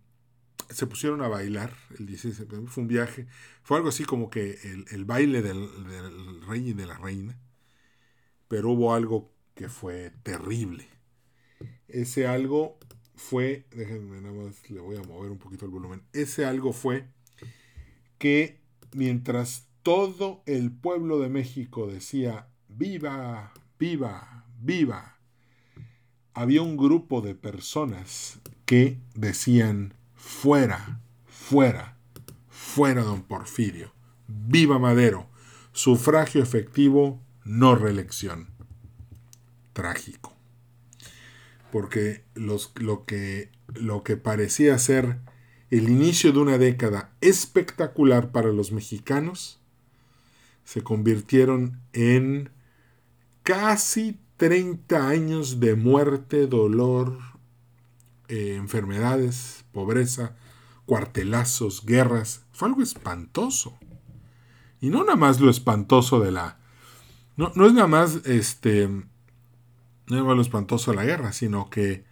se 0.69 0.87
pusieron 0.87 1.23
a 1.23 1.29
bailar 1.29 1.75
el 1.99 2.07
16 2.07 2.49
de. 2.49 2.67
Fue 2.67 2.83
un 2.83 2.89
viaje. 2.89 3.27
Fue 3.63 3.77
algo 3.77 3.89
así 3.89 4.05
como 4.05 4.31
que 4.31 4.59
el, 4.91 5.05
baile 5.05 5.43
del, 5.43 5.69
del, 5.87 6.43
rey 6.43 6.71
y 6.71 6.73
de 6.75 6.87
la 6.87 6.99
reina. 6.99 7.39
Pero 8.49 8.71
hubo 8.71 8.95
algo 8.95 9.33
que 9.55 9.69
fue 9.69 10.13
terrible. 10.23 10.89
Ese 11.89 12.27
algo 12.27 12.79
fue. 13.15 13.67
Déjenme 13.71 14.21
nada 14.21 14.35
más, 14.35 14.69
le 14.71 14.81
voy 14.81 14.97
a 14.97 15.03
mover 15.03 15.31
un 15.31 15.39
poquito 15.39 15.65
el 15.65 15.71
volumen. 15.71 16.03
Ese 16.13 16.45
algo 16.45 16.73
fue 16.73 17.09
que 18.19 18.61
mientras 18.93 19.69
todo 19.83 20.43
el 20.47 20.73
pueblo 20.73 21.21
de 21.21 21.29
México 21.29 21.87
decía, 21.87 22.49
viva, 22.69 23.53
viva, 23.79 24.47
viva, 24.61 25.19
había 26.33 26.63
un 26.63 26.77
grupo 26.77 27.21
de 27.21 27.35
personas 27.35 28.41
que 28.65 28.99
decían, 29.15 29.95
fuera, 30.15 31.01
fuera, 31.27 31.99
fuera 32.49 33.03
don 33.03 33.23
Porfirio, 33.23 33.93
viva 34.27 34.79
Madero, 34.79 35.29
sufragio 35.73 36.43
efectivo, 36.43 37.21
no 37.45 37.75
reelección. 37.75 38.49
Trágico. 39.73 40.33
Porque 41.73 42.25
los, 42.35 42.73
lo, 42.77 43.05
que, 43.05 43.51
lo 43.75 44.05
que 44.05 44.17
parecía 44.17 44.79
ser 44.79 45.19
el 45.71 45.89
inicio 45.89 46.33
de 46.33 46.39
una 46.39 46.59
década 46.59 47.11
espectacular 47.21 48.31
para 48.31 48.53
los 48.53 48.71
mexicanos, 48.71 49.59
se 50.65 50.83
convirtieron 50.83 51.81
en 51.93 52.51
casi 53.43 54.19
30 54.37 55.09
años 55.09 55.61
de 55.61 55.75
muerte, 55.75 56.47
dolor, 56.47 57.19
eh, 58.29 58.55
enfermedades, 58.57 59.65
pobreza, 59.73 60.37
cuartelazos, 60.87 61.85
guerras. 61.85 62.45
Fue 62.53 62.69
algo 62.69 62.83
espantoso. 62.83 63.77
Y 64.81 64.91
no 64.91 65.01
nada 65.05 65.17
más 65.17 65.41
lo 65.41 65.51
espantoso 65.51 66.21
de 66.21 66.33
la... 66.33 66.59
No, 67.37 67.53
no 67.55 67.67
es 67.67 67.73
nada 67.73 67.89
más 67.89 68.17
este... 68.25 68.89
No 70.07 70.19
es 70.19 70.37
lo 70.37 70.43
espantoso 70.43 70.91
de 70.91 70.99
la 70.99 71.05
guerra, 71.05 71.33
sino 71.33 71.71
que 71.71 72.05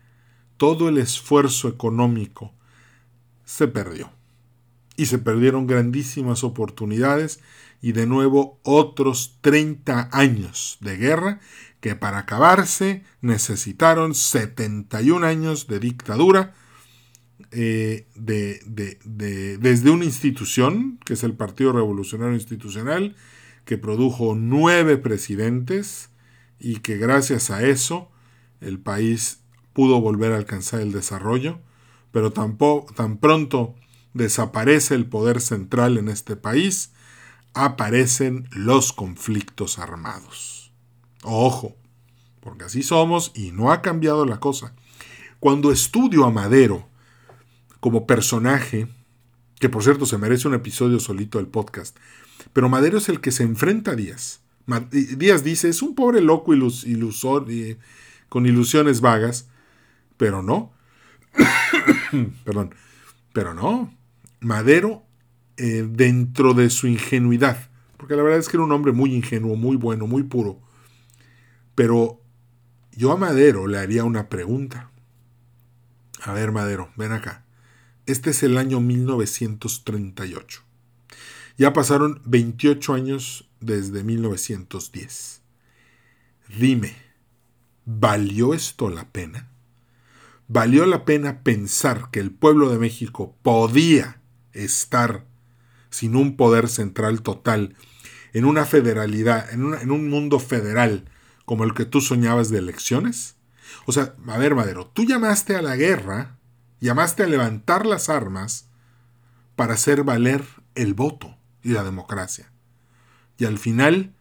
todo 0.56 0.88
el 0.88 0.98
esfuerzo 0.98 1.68
económico, 1.68 2.54
se 3.44 3.68
perdió. 3.68 4.10
Y 4.96 5.06
se 5.06 5.18
perdieron 5.18 5.66
grandísimas 5.66 6.44
oportunidades 6.44 7.40
y 7.80 7.92
de 7.92 8.06
nuevo 8.06 8.60
otros 8.62 9.38
30 9.40 10.10
años 10.12 10.78
de 10.80 10.96
guerra 10.96 11.40
que 11.80 11.96
para 11.96 12.18
acabarse 12.18 13.02
necesitaron 13.20 14.14
71 14.14 15.26
años 15.26 15.66
de 15.66 15.80
dictadura 15.80 16.54
eh, 17.50 18.06
de, 18.14 18.60
desde 19.58 19.90
una 19.90 20.04
institución, 20.04 21.00
que 21.04 21.14
es 21.14 21.24
el 21.24 21.34
Partido 21.34 21.72
Revolucionario 21.72 22.34
Institucional, 22.34 23.16
que 23.64 23.78
produjo 23.78 24.34
nueve 24.34 24.96
presidentes 24.96 26.10
y 26.58 26.76
que 26.80 26.96
gracias 26.96 27.50
a 27.50 27.62
eso 27.66 28.10
el 28.60 28.78
país 28.78 29.40
pudo 29.72 30.00
volver 30.00 30.32
a 30.32 30.36
alcanzar 30.36 30.80
el 30.80 30.92
desarrollo 30.92 31.60
pero 32.12 32.30
tampoco, 32.30 32.92
tan 32.94 33.16
pronto 33.16 33.74
desaparece 34.12 34.94
el 34.94 35.06
poder 35.06 35.40
central 35.40 35.96
en 35.98 36.08
este 36.08 36.36
país, 36.36 36.92
aparecen 37.54 38.48
los 38.52 38.92
conflictos 38.92 39.78
armados. 39.78 40.72
Ojo, 41.24 41.74
porque 42.40 42.64
así 42.64 42.82
somos 42.82 43.32
y 43.34 43.50
no 43.50 43.72
ha 43.72 43.80
cambiado 43.80 44.26
la 44.26 44.38
cosa. 44.38 44.74
Cuando 45.40 45.72
estudio 45.72 46.24
a 46.24 46.30
Madero 46.30 46.86
como 47.80 48.06
personaje, 48.06 48.88
que 49.58 49.68
por 49.68 49.82
cierto 49.82 50.06
se 50.06 50.18
merece 50.18 50.46
un 50.46 50.54
episodio 50.54 51.00
solito 51.00 51.38
del 51.38 51.48
podcast, 51.48 51.96
pero 52.52 52.68
Madero 52.68 52.98
es 52.98 53.08
el 53.08 53.20
que 53.20 53.32
se 53.32 53.42
enfrenta 53.42 53.92
a 53.92 53.96
Díaz. 53.96 54.40
Díaz 54.90 55.44
dice, 55.44 55.68
es 55.68 55.82
un 55.82 55.94
pobre 55.94 56.20
loco 56.20 56.54
ilusor, 56.54 57.46
con 58.28 58.46
ilusiones 58.46 59.00
vagas, 59.00 59.48
pero 60.16 60.42
no, 60.42 60.72
Perdón. 62.44 62.74
Pero 63.32 63.54
no. 63.54 63.92
Madero, 64.40 65.04
eh, 65.56 65.86
dentro 65.88 66.54
de 66.54 66.70
su 66.70 66.86
ingenuidad, 66.86 67.70
porque 67.96 68.16
la 68.16 68.22
verdad 68.22 68.40
es 68.40 68.48
que 68.48 68.56
era 68.56 68.64
un 68.64 68.72
hombre 68.72 68.92
muy 68.92 69.14
ingenuo, 69.14 69.56
muy 69.56 69.76
bueno, 69.76 70.06
muy 70.06 70.24
puro. 70.24 70.60
Pero 71.74 72.20
yo 72.92 73.12
a 73.12 73.16
Madero 73.16 73.66
le 73.66 73.78
haría 73.78 74.04
una 74.04 74.28
pregunta. 74.28 74.90
A 76.22 76.32
ver, 76.32 76.52
Madero, 76.52 76.90
ven 76.96 77.12
acá. 77.12 77.44
Este 78.06 78.30
es 78.30 78.42
el 78.42 78.58
año 78.58 78.80
1938. 78.80 80.62
Ya 81.58 81.72
pasaron 81.72 82.20
28 82.24 82.94
años 82.94 83.50
desde 83.60 84.02
1910. 84.02 85.42
Dime, 86.58 86.96
¿valió 87.84 88.54
esto 88.54 88.88
la 88.88 89.10
pena? 89.10 89.52
valió 90.52 90.84
la 90.84 91.06
pena 91.06 91.42
pensar 91.42 92.10
que 92.10 92.20
el 92.20 92.30
pueblo 92.30 92.68
de 92.68 92.78
México 92.78 93.34
podía 93.40 94.20
estar 94.52 95.24
sin 95.88 96.14
un 96.14 96.36
poder 96.36 96.68
central 96.68 97.22
total 97.22 97.74
en 98.34 98.44
una 98.44 98.66
federalidad, 98.66 99.50
en, 99.50 99.90
un 99.90 100.10
mundo 100.10 100.38
federal 100.38 101.06
como 101.46 101.64
el 101.64 101.72
que 101.72 101.86
tú 101.86 102.02
soñabas 102.02 102.50
de 102.50 102.58
elecciones? 102.58 103.36
O 103.86 103.92
sea, 103.92 104.14
a 104.28 104.36
ver, 104.36 104.54
Madero, 104.54 104.90
tú 104.92 105.04
llamaste 105.04 105.56
a 105.56 105.62
la 105.62 105.76
guerra, 105.76 106.36
llamaste 106.80 107.22
a 107.22 107.26
levantar 107.26 107.86
las 107.86 108.10
armas 108.10 108.68
para 109.56 109.74
hacer 109.74 110.04
valer 110.04 110.44
el 110.74 110.92
voto 110.92 111.34
y 111.62 111.70
la 111.70 111.84
democracia. 111.84 112.52
Y 113.38 113.44
al 113.44 113.58
final 113.58 114.14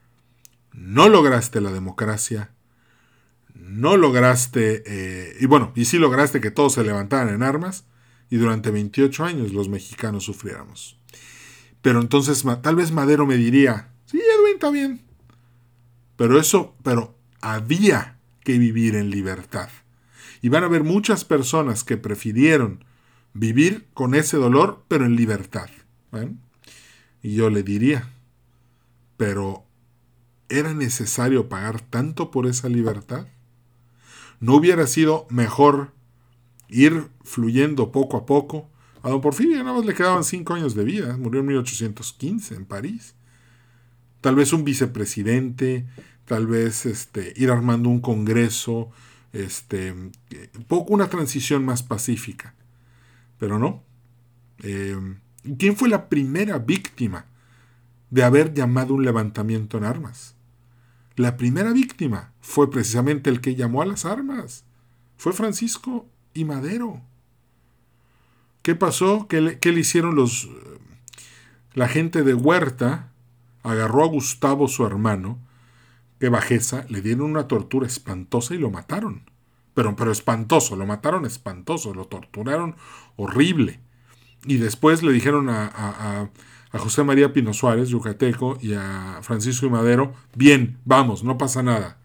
no 0.71 1.09
lograste 1.09 1.61
la 1.61 1.71
democracia 1.71 2.51
no 3.61 3.95
lograste, 3.97 4.83
eh, 4.85 5.37
y 5.39 5.45
bueno, 5.45 5.71
y 5.75 5.85
sí 5.85 5.97
lograste 5.97 6.41
que 6.41 6.51
todos 6.51 6.73
se 6.73 6.83
levantaran 6.83 7.33
en 7.33 7.43
armas, 7.43 7.85
y 8.29 8.37
durante 8.37 8.71
28 8.71 9.23
años 9.23 9.53
los 9.53 9.69
mexicanos 9.69 10.23
sufriéramos. 10.23 10.97
Pero 11.81 11.99
entonces 12.01 12.43
tal 12.61 12.75
vez 12.75 12.91
Madero 12.91 13.25
me 13.25 13.37
diría, 13.37 13.91
sí, 14.05 14.17
Edwin, 14.17 14.53
está 14.53 14.69
bien. 14.69 15.01
Pero 16.15 16.39
eso, 16.39 16.75
pero 16.83 17.15
había 17.41 18.19
que 18.43 18.57
vivir 18.57 18.95
en 18.95 19.09
libertad. 19.09 19.69
Y 20.41 20.49
van 20.49 20.63
a 20.63 20.67
haber 20.67 20.83
muchas 20.83 21.25
personas 21.25 21.83
que 21.83 21.97
prefirieron 21.97 22.83
vivir 23.33 23.87
con 23.93 24.15
ese 24.15 24.37
dolor, 24.37 24.83
pero 24.87 25.05
en 25.05 25.15
libertad. 25.15 25.69
Y 27.21 27.35
yo 27.35 27.49
le 27.49 27.63
diría, 27.63 28.09
pero 29.17 29.65
¿Era 30.51 30.73
necesario 30.73 31.47
pagar 31.47 31.79
tanto 31.79 32.29
por 32.29 32.45
esa 32.45 32.67
libertad? 32.67 33.25
¿No 34.41 34.55
hubiera 34.55 34.85
sido 34.85 35.25
mejor 35.29 35.93
ir 36.67 37.07
fluyendo 37.23 37.93
poco 37.93 38.17
a 38.17 38.25
poco? 38.25 38.69
A 39.01 39.09
don 39.09 39.21
Porfirio 39.21 39.63
nada 39.63 39.77
más 39.77 39.85
le 39.85 39.93
quedaban 39.93 40.25
cinco 40.25 40.53
años 40.53 40.75
de 40.75 40.83
vida, 40.83 41.15
murió 41.15 41.39
en 41.39 41.45
1815 41.45 42.55
en 42.55 42.65
París. 42.65 43.15
Tal 44.19 44.35
vez 44.35 44.51
un 44.51 44.65
vicepresidente, 44.65 45.87
tal 46.25 46.47
vez 46.47 46.85
este, 46.85 47.33
ir 47.37 47.49
armando 47.49 47.87
un 47.87 48.01
congreso, 48.01 48.91
este, 49.31 49.95
poco 50.67 50.93
una 50.93 51.09
transición 51.09 51.63
más 51.63 51.81
pacífica. 51.81 52.55
Pero 53.39 53.57
no. 53.57 53.83
Eh, 54.63 54.97
¿Quién 55.57 55.75
fue 55.75 55.89
la 55.89 56.07
primera 56.07 56.59
víctima 56.59 57.25
de 58.09 58.23
haber 58.23 58.53
llamado 58.53 58.93
un 58.93 59.03
levantamiento 59.03 59.77
en 59.77 59.85
armas? 59.85 60.35
La 61.15 61.35
primera 61.35 61.71
víctima 61.71 62.31
fue 62.41 62.69
precisamente 62.69 63.29
el 63.29 63.41
que 63.41 63.55
llamó 63.55 63.81
a 63.81 63.85
las 63.85 64.05
armas. 64.05 64.65
Fue 65.17 65.33
Francisco 65.33 66.07
y 66.33 66.45
Madero. 66.45 67.01
¿Qué 68.61 68.75
pasó? 68.75 69.27
¿Qué 69.27 69.41
le, 69.41 69.79
hicieron 69.79 70.15
los... 70.15 70.49
La 71.73 71.87
gente 71.87 72.23
de 72.23 72.33
Huerta 72.33 73.11
agarró 73.63 74.03
a 74.03 74.07
Gustavo, 74.07 74.67
su 74.67 74.85
hermano, 74.85 75.39
que 76.19 76.29
bajeza, 76.29 76.85
le 76.89 77.01
dieron 77.01 77.31
una 77.31 77.47
tortura 77.47 77.87
espantosa 77.87 78.53
y 78.53 78.59
lo 78.59 78.69
mataron. 78.69 79.29
Pero, 79.73 79.95
pero 79.95 80.11
espantoso, 80.11 80.75
lo 80.75 80.85
mataron 80.85 81.25
espantoso, 81.25 81.93
lo 81.93 82.05
torturaron 82.05 82.75
horrible. 83.15 83.79
Y 84.45 84.57
después 84.57 85.03
le 85.03 85.11
dijeron 85.11 85.49
a, 85.49 85.67
a, 85.67 86.29
a 86.71 86.79
José 86.79 87.03
María 87.03 87.33
Pino 87.33 87.53
Suárez, 87.53 87.89
yucateco, 87.89 88.57
y 88.61 88.73
a 88.73 89.19
Francisco 89.21 89.65
y 89.65 89.69
Madero, 89.69 90.13
bien, 90.35 90.77
vamos, 90.85 91.23
no 91.23 91.37
pasa 91.37 91.61
nada. 91.61 91.97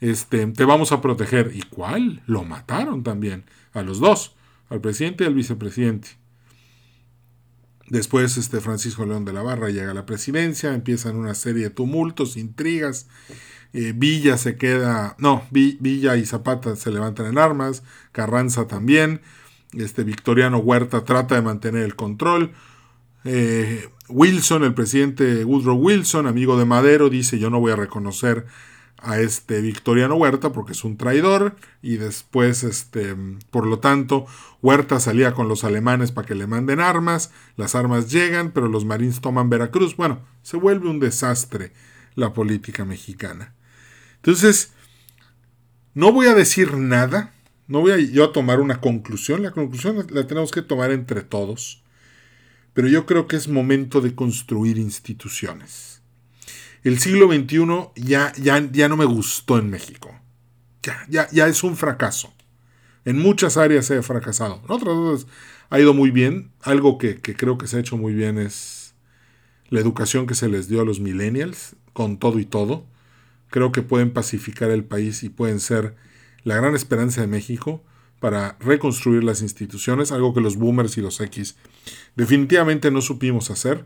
Este, 0.00 0.46
te 0.48 0.64
vamos 0.64 0.92
a 0.92 1.00
proteger. 1.00 1.52
¿Y 1.54 1.62
cuál? 1.62 2.22
Lo 2.26 2.44
mataron 2.44 3.02
también, 3.02 3.44
a 3.72 3.82
los 3.82 3.98
dos, 3.98 4.36
al 4.68 4.80
presidente 4.80 5.24
y 5.24 5.26
al 5.26 5.34
vicepresidente. 5.34 6.08
Después 7.88 8.36
este 8.36 8.60
Francisco 8.60 9.06
León 9.06 9.24
de 9.24 9.32
la 9.32 9.42
Barra 9.42 9.70
llega 9.70 9.92
a 9.92 9.94
la 9.94 10.06
presidencia, 10.06 10.74
empiezan 10.74 11.16
una 11.16 11.34
serie 11.34 11.64
de 11.64 11.70
tumultos, 11.70 12.36
intrigas. 12.36 13.06
Eh, 13.72 13.92
Villa 13.94 14.38
se 14.38 14.56
queda, 14.56 15.14
no, 15.18 15.44
Villa 15.50 16.16
y 16.16 16.26
Zapata 16.26 16.74
se 16.76 16.90
levantan 16.90 17.26
en 17.26 17.38
armas, 17.38 17.84
Carranza 18.12 18.66
también. 18.66 19.20
Este 19.76 20.04
Victoriano 20.04 20.58
Huerta 20.58 21.04
trata 21.04 21.34
de 21.34 21.42
mantener 21.42 21.82
el 21.82 21.96
control. 21.96 22.52
Eh, 23.24 23.88
Wilson, 24.08 24.64
el 24.64 24.74
presidente 24.74 25.44
Woodrow 25.44 25.76
Wilson, 25.76 26.26
amigo 26.26 26.58
de 26.58 26.64
Madero, 26.64 27.10
dice 27.10 27.38
yo 27.38 27.50
no 27.50 27.60
voy 27.60 27.72
a 27.72 27.76
reconocer 27.76 28.46
a 28.98 29.20
este 29.20 29.60
Victoriano 29.60 30.14
Huerta 30.14 30.52
porque 30.52 30.72
es 30.72 30.84
un 30.84 30.96
traidor 30.96 31.56
y 31.82 31.96
después 31.96 32.64
este 32.64 33.14
por 33.50 33.66
lo 33.66 33.78
tanto 33.78 34.26
Huerta 34.62 35.00
salía 35.00 35.32
con 35.32 35.48
los 35.48 35.64
alemanes 35.64 36.12
para 36.12 36.26
que 36.26 36.34
le 36.34 36.46
manden 36.46 36.80
armas, 36.80 37.30
las 37.56 37.74
armas 37.74 38.10
llegan, 38.10 38.52
pero 38.52 38.68
los 38.68 38.84
marines 38.84 39.20
toman 39.20 39.50
Veracruz. 39.50 39.96
Bueno, 39.96 40.20
se 40.42 40.56
vuelve 40.56 40.88
un 40.88 41.00
desastre 41.00 41.72
la 42.14 42.32
política 42.32 42.84
mexicana. 42.84 43.54
Entonces, 44.16 44.72
no 45.94 46.12
voy 46.12 46.26
a 46.26 46.34
decir 46.34 46.76
nada, 46.76 47.32
no 47.68 47.80
voy 47.80 47.92
a 47.92 47.98
yo 47.98 48.24
a 48.24 48.32
tomar 48.32 48.60
una 48.60 48.80
conclusión, 48.80 49.42
la 49.42 49.50
conclusión 49.50 50.06
la 50.10 50.26
tenemos 50.26 50.50
que 50.50 50.62
tomar 50.62 50.90
entre 50.92 51.22
todos, 51.22 51.82
pero 52.74 52.88
yo 52.88 53.06
creo 53.06 53.26
que 53.26 53.36
es 53.36 53.48
momento 53.48 54.00
de 54.00 54.14
construir 54.14 54.78
instituciones 54.78 55.96
el 56.86 57.00
siglo 57.00 57.26
XXI 57.26 57.90
ya, 57.96 58.32
ya, 58.40 58.60
ya 58.70 58.88
no 58.88 58.96
me 58.96 59.06
gustó 59.06 59.58
en 59.58 59.70
México. 59.70 60.14
Ya, 60.84 61.04
ya, 61.08 61.28
ya 61.32 61.48
es 61.48 61.64
un 61.64 61.76
fracaso. 61.76 62.32
En 63.04 63.18
muchas 63.18 63.56
áreas 63.56 63.86
se 63.86 63.98
ha 63.98 64.02
fracasado. 64.04 64.62
En 64.64 64.70
otras 64.70 65.26
ha 65.68 65.80
ido 65.80 65.94
muy 65.94 66.12
bien. 66.12 66.52
Algo 66.62 66.96
que, 66.96 67.16
que, 67.16 67.34
creo 67.34 67.58
que 67.58 67.66
se 67.66 67.76
ha 67.76 67.80
hecho 67.80 67.96
muy 67.96 68.14
bien 68.14 68.38
es 68.38 68.94
la 69.68 69.80
educación 69.80 70.28
que 70.28 70.36
se 70.36 70.48
les 70.48 70.68
dio 70.68 70.80
a 70.80 70.84
los 70.84 71.00
millennials, 71.00 71.74
con 71.92 72.18
todo 72.18 72.38
y 72.38 72.44
todo. 72.44 72.86
Creo 73.48 73.72
que 73.72 73.82
pueden 73.82 74.12
pacificar 74.12 74.70
el 74.70 74.84
país 74.84 75.24
y 75.24 75.28
pueden 75.28 75.58
ser 75.58 75.96
la 76.46 76.54
gran 76.54 76.76
esperanza 76.76 77.22
de 77.22 77.26
México 77.26 77.82
para 78.20 78.56
reconstruir 78.60 79.24
las 79.24 79.42
instituciones, 79.42 80.12
algo 80.12 80.32
que 80.32 80.40
los 80.40 80.56
boomers 80.56 80.96
y 80.96 81.00
los 81.00 81.20
X 81.20 81.56
definitivamente 82.14 82.92
no 82.92 83.00
supimos 83.00 83.50
hacer, 83.50 83.84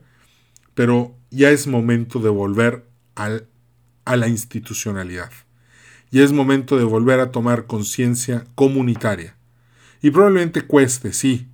pero 0.75 1.17
ya 1.31 1.49
es 1.49 1.67
momento 1.67 2.19
de 2.19 2.29
volver 2.29 2.87
a 3.15 4.17
la 4.17 4.29
institucionalidad. 4.29 5.33
Y 6.11 6.21
es 6.21 6.33
momento 6.33 6.77
de 6.77 6.85
volver 6.85 7.21
a 7.21 7.31
tomar 7.31 7.65
conciencia 7.67 8.45
comunitaria. 8.55 9.37
Y 10.03 10.11
probablemente 10.11 10.61
cueste, 10.61 11.15
sí, 11.15 11.49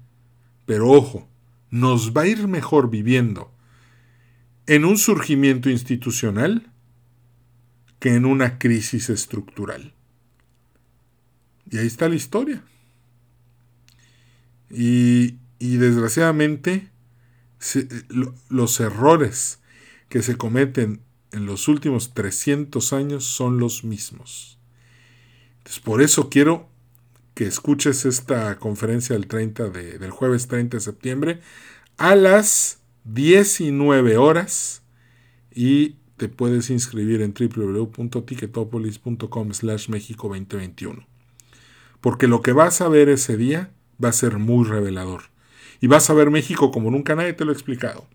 pero 0.65 0.91
ojo, 0.91 1.29
nos 1.71 2.15
va 2.15 2.23
a 2.23 2.27
ir 2.27 2.49
mejor 2.49 2.91
viviendo 2.91 3.53
en 4.67 4.85
un 4.85 4.99
surgimiento 4.99 5.71
institucional 5.71 6.73
que 8.01 8.17
en 8.17 8.25
una 8.25 8.59
crisis 8.59 9.09
estructural. 9.09 9.96
Y 11.71 11.79
ahí 11.79 11.87
está 11.87 12.09
la 12.09 12.15
historia. 12.15 12.63
Y, 14.71 15.37
y 15.59 15.77
desgraciadamente 15.77 16.91
los 18.49 18.81
errores 18.81 19.61
que 20.09 20.23
se 20.23 20.37
cometen 20.37 21.03
en 21.33 21.47
los 21.47 21.67
últimos 21.69 22.15
300 22.15 22.93
años 22.93 23.25
son 23.25 23.59
los 23.59 23.83
mismos. 23.85 24.59
Por 25.85 26.03
eso 26.03 26.31
quiero 26.31 26.69
que 27.35 27.47
escuches 27.47 28.05
esta 28.07 28.59
conferencia 28.59 29.15
del, 29.15 29.27
30 29.27 29.69
de, 29.69 29.99
del 29.99 30.11
jueves 30.11 30.49
30 30.49 30.79
de 30.79 30.81
septiembre 30.81 31.41
a 31.99 32.15
las 32.15 32.81
19 33.05 34.17
horas 34.17 34.83
y 35.55 35.97
te 36.17 36.29
puedes 36.29 36.71
inscribir 36.71 37.21
en 37.21 37.35
www.ticketopolis.com 37.35 39.53
slash 39.53 39.89
México 39.89 40.29
2021. 40.29 41.16
Porque 42.01 42.27
lo 42.27 42.43
que 42.43 42.53
vas 42.53 42.81
a 42.81 42.89
ver 42.89 43.09
ese 43.09 43.37
día 43.37 43.71
va 44.03 44.11
a 44.11 44.13
ser 44.13 44.39
muy 44.39 44.65
revelador. 44.65 45.23
Y 45.81 45.87
vas 45.87 46.09
a 46.11 46.15
ver 46.15 46.31
México 46.31 46.71
como 46.71 46.91
nunca 46.91 47.15
nadie 47.15 47.33
te 47.33 47.45
lo 47.45 47.51
ha 47.51 47.55
explicado. 47.55 48.09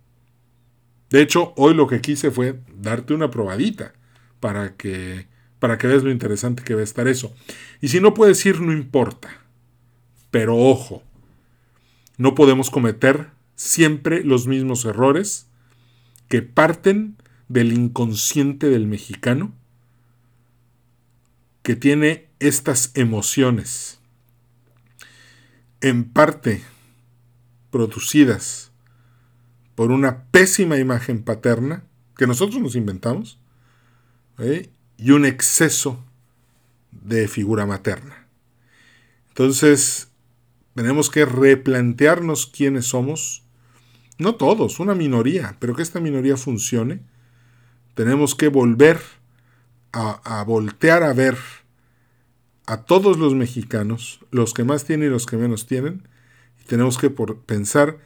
De 1.10 1.22
hecho, 1.22 1.54
hoy 1.58 1.74
lo 1.74 1.88
que 1.88 2.02
quise 2.02 2.32
fue 2.32 2.60
darte 2.74 3.14
una 3.14 3.30
probadita 3.30 3.94
para 4.40 4.76
que, 4.76 5.28
para 5.60 5.78
que 5.78 5.88
veas 5.88 6.04
lo 6.04 6.12
interesante 6.12 6.64
que 6.64 6.74
va 6.74 6.82
a 6.82 6.86
estar 6.86 7.08
eso. 7.08 7.34
Y 7.82 7.90
si 7.90 8.00
no 8.00 8.14
puedes 8.14 8.46
ir, 8.46 8.62
no 8.62 8.72
importa. 8.72 9.30
Pero 10.32 10.58
ojo, 10.58 11.04
no 12.18 12.34
podemos 12.34 12.70
cometer 12.70 13.30
siempre 13.56 14.24
los 14.24 14.48
mismos 14.48 14.86
errores 14.86 15.48
que 16.30 16.42
parten 16.42 17.18
del 17.50 17.74
inconsciente 17.74 18.70
del 18.70 18.88
mexicano 18.88 19.54
que 21.62 21.76
tiene 21.76 22.30
estas 22.42 22.92
emociones 22.96 24.00
en 25.80 26.04
parte 26.04 26.64
producidas 27.70 28.72
por 29.76 29.92
una 29.92 30.26
pésima 30.26 30.78
imagen 30.78 31.24
paterna 31.24 31.84
que 32.18 32.28
nosotros 32.28 32.60
nos 32.60 32.76
inventamos 32.76 33.40
¿eh? 34.40 34.70
y 34.98 35.12
un 35.12 35.26
exceso 35.26 36.04
de 36.92 37.28
figura 37.28 37.66
materna. 37.66 38.28
Entonces, 39.30 40.10
tenemos 40.76 41.10
que 41.10 41.26
replantearnos 41.26 42.48
quiénes 42.48 42.88
somos, 42.88 43.44
no 44.18 44.36
todos, 44.36 44.80
una 44.80 44.96
minoría, 44.96 45.58
pero 45.60 45.76
que 45.76 45.84
esta 45.84 46.00
minoría 46.00 46.38
funcione. 46.38 47.02
Tenemos 47.94 48.36
que 48.36 48.48
volver 48.50 49.00
a, 49.92 50.40
a 50.40 50.44
voltear 50.44 51.04
a 51.04 51.14
ver 51.14 51.38
a 52.72 52.86
todos 52.86 53.20
los 53.20 53.36
mexicanos, 53.36 54.22
los 54.32 54.54
que 54.54 54.64
más 54.64 54.86
tienen 54.86 55.10
y 55.10 55.12
los 55.12 55.26
que 55.26 55.36
menos 55.36 55.68
tienen, 55.68 56.08
y 56.62 56.64
tenemos 56.64 56.98
que 56.98 57.10
por 57.10 57.42
pensar 57.42 57.98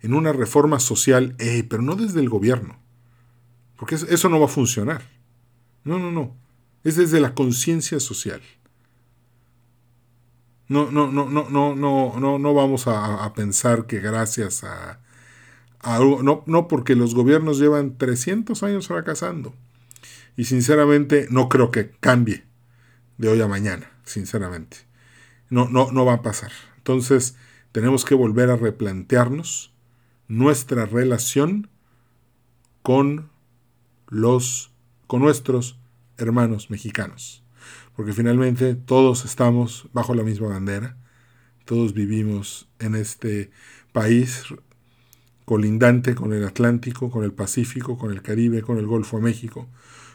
en 0.00 0.14
una 0.14 0.32
reforma 0.32 0.80
social, 0.80 1.36
pero 1.68 1.82
no 1.82 1.94
desde 1.94 2.20
el 2.20 2.30
gobierno, 2.30 2.78
porque 3.76 3.96
eso 3.96 4.28
no 4.30 4.40
va 4.40 4.46
a 4.46 4.48
funcionar. 4.48 5.02
No, 5.84 5.98
no, 5.98 6.10
no. 6.10 6.34
Es 6.84 6.96
desde 6.96 7.20
la 7.20 7.34
conciencia 7.34 8.00
social. 8.00 8.40
No, 10.68 10.90
no, 10.90 11.12
no, 11.12 11.28
no, 11.28 11.50
no, 11.50 11.74
no, 11.74 12.14
no, 12.18 12.38
no 12.38 12.54
vamos 12.54 12.84
a, 12.86 13.30
pensar 13.34 13.84
que 13.84 14.00
gracias 14.00 14.64
a, 14.64 15.00
a, 15.80 15.98
no, 15.98 16.44
no 16.46 16.66
porque 16.66 16.96
los 16.96 17.14
gobiernos 17.14 17.58
llevan 17.58 17.98
300 17.98 18.62
años 18.62 18.86
fracasando. 18.86 19.52
Y 20.34 20.44
sinceramente 20.44 21.26
no 21.28 21.50
creo 21.50 21.70
que 21.70 21.90
cambie 22.00 22.44
de 23.18 23.28
hoy 23.28 23.42
a 23.42 23.48
mañana, 23.48 23.93
sinceramente. 24.04 24.78
No, 25.50 25.68
no, 25.68 25.92
no 25.92 26.04
va 26.04 26.14
a 26.14 26.22
pasar. 26.22 26.52
Entonces, 26.76 27.36
tenemos 27.72 28.04
que 28.04 28.14
volver 28.14 28.50
a 28.50 28.56
replantearnos 28.56 29.74
nuestra 30.28 30.86
relación 30.86 31.68
con 32.82 33.30
los 34.08 34.70
con 35.06 35.20
nuestros 35.20 35.78
hermanos 36.18 36.70
mexicanos. 36.70 37.42
Porque 37.96 38.12
finalmente 38.12 38.74
todos 38.74 39.24
estamos 39.24 39.88
bajo 39.92 40.14
la 40.14 40.22
misma 40.22 40.48
bandera, 40.48 40.96
todos 41.64 41.94
vivimos 41.94 42.68
en 42.78 42.94
este 42.94 43.50
país 43.92 44.44
colindante 45.44 46.14
con 46.14 46.32
el 46.32 46.44
Atlántico, 46.44 47.10
con 47.10 47.24
el 47.24 47.32
Pacífico, 47.32 47.98
con 47.98 48.10
el 48.10 48.22
Caribe, 48.22 48.62
con 48.62 48.78
el 48.78 48.86
Golfo 48.86 49.18
de 49.18 49.24
México, 49.24 49.68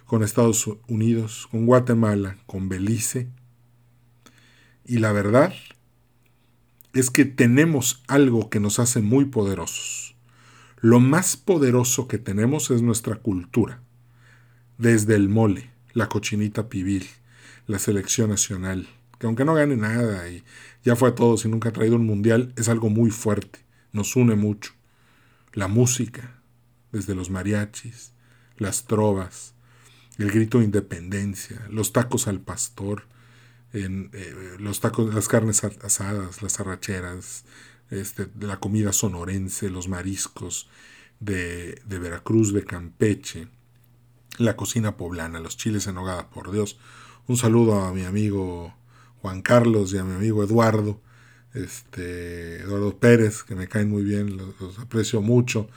con 0.05 0.23
Estados 0.23 0.69
Unidos, 0.87 1.47
con 1.49 1.65
Guatemala, 1.65 2.37
con 2.45 2.67
Belice. 2.67 3.29
Y 4.89 4.97
la 4.97 5.11
verdad 5.11 5.53
es 6.95 7.11
que 7.11 7.23
tenemos 7.23 8.01
algo 8.07 8.49
que 8.49 8.59
nos 8.59 8.79
hace 8.79 9.01
muy 9.01 9.25
poderosos. 9.25 10.15
Lo 10.79 10.99
más 10.99 11.37
poderoso 11.37 12.07
que 12.07 12.17
tenemos 12.17 12.71
es 12.71 12.81
nuestra 12.81 13.17
cultura. 13.17 13.83
Desde 14.79 15.13
el 15.13 15.29
mole, 15.29 15.69
la 15.93 16.09
cochinita 16.09 16.69
pibil, 16.69 17.07
la 17.67 17.77
selección 17.77 18.31
nacional, 18.31 18.87
que 19.19 19.27
aunque 19.27 19.45
no 19.45 19.53
gane 19.53 19.75
nada 19.75 20.27
y 20.27 20.43
ya 20.83 20.95
fue 20.95 21.09
a 21.09 21.15
todos 21.15 21.45
y 21.45 21.49
nunca 21.49 21.69
ha 21.69 21.73
traído 21.73 21.95
un 21.95 22.07
mundial, 22.07 22.51
es 22.57 22.67
algo 22.67 22.89
muy 22.89 23.11
fuerte, 23.11 23.59
nos 23.91 24.15
une 24.15 24.33
mucho. 24.33 24.71
La 25.53 25.67
música, 25.67 26.41
desde 26.91 27.13
los 27.13 27.29
mariachis, 27.29 28.13
las 28.57 28.85
trovas, 28.85 29.53
el 30.17 30.31
grito 30.31 30.57
de 30.57 30.65
independencia, 30.65 31.67
los 31.69 31.93
tacos 31.93 32.27
al 32.27 32.39
pastor, 32.41 33.03
en, 33.73 34.09
eh, 34.13 34.55
los 34.59 34.79
tacos, 34.79 35.13
las 35.13 35.27
carnes 35.27 35.63
asadas, 35.63 36.41
las 36.41 36.59
arracheras, 36.59 37.45
este, 37.89 38.27
la 38.39 38.59
comida 38.59 38.93
sonorense, 38.93 39.69
los 39.69 39.87
mariscos 39.87 40.69
de, 41.19 41.81
de, 41.85 41.99
Veracruz, 41.99 42.53
de 42.53 42.63
Campeche, 42.63 43.47
la 44.37 44.55
cocina 44.55 44.97
poblana, 44.97 45.39
los 45.39 45.57
chiles 45.57 45.87
en 45.87 45.97
hogada, 45.97 46.29
por 46.29 46.51
Dios. 46.51 46.79
Un 47.27 47.37
saludo 47.37 47.81
a 47.81 47.93
mi 47.93 48.05
amigo 48.05 48.73
Juan 49.21 49.41
Carlos 49.41 49.93
y 49.93 49.97
a 49.97 50.03
mi 50.03 50.15
amigo 50.15 50.43
Eduardo, 50.43 51.01
este, 51.53 52.61
Eduardo 52.61 52.97
Pérez, 52.99 53.43
que 53.43 53.55
me 53.55 53.67
caen 53.67 53.89
muy 53.89 54.03
bien, 54.03 54.37
los 54.59 54.79
aprecio 54.79 55.21
mucho 55.21 55.69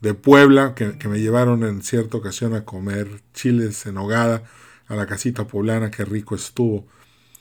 de 0.00 0.14
Puebla, 0.14 0.74
que, 0.74 0.96
me 1.08 1.20
llevaron 1.20 1.64
en 1.64 1.82
cierta 1.82 2.16
ocasión 2.16 2.54
a 2.54 2.64
comer 2.64 3.22
chiles 3.34 3.86
en 3.86 3.98
hogada 3.98 4.44
a 4.88 4.94
la 4.94 5.06
casita 5.06 5.46
poblana, 5.46 5.90
qué 5.90 6.04
rico 6.04 6.34
estuvo. 6.34 6.86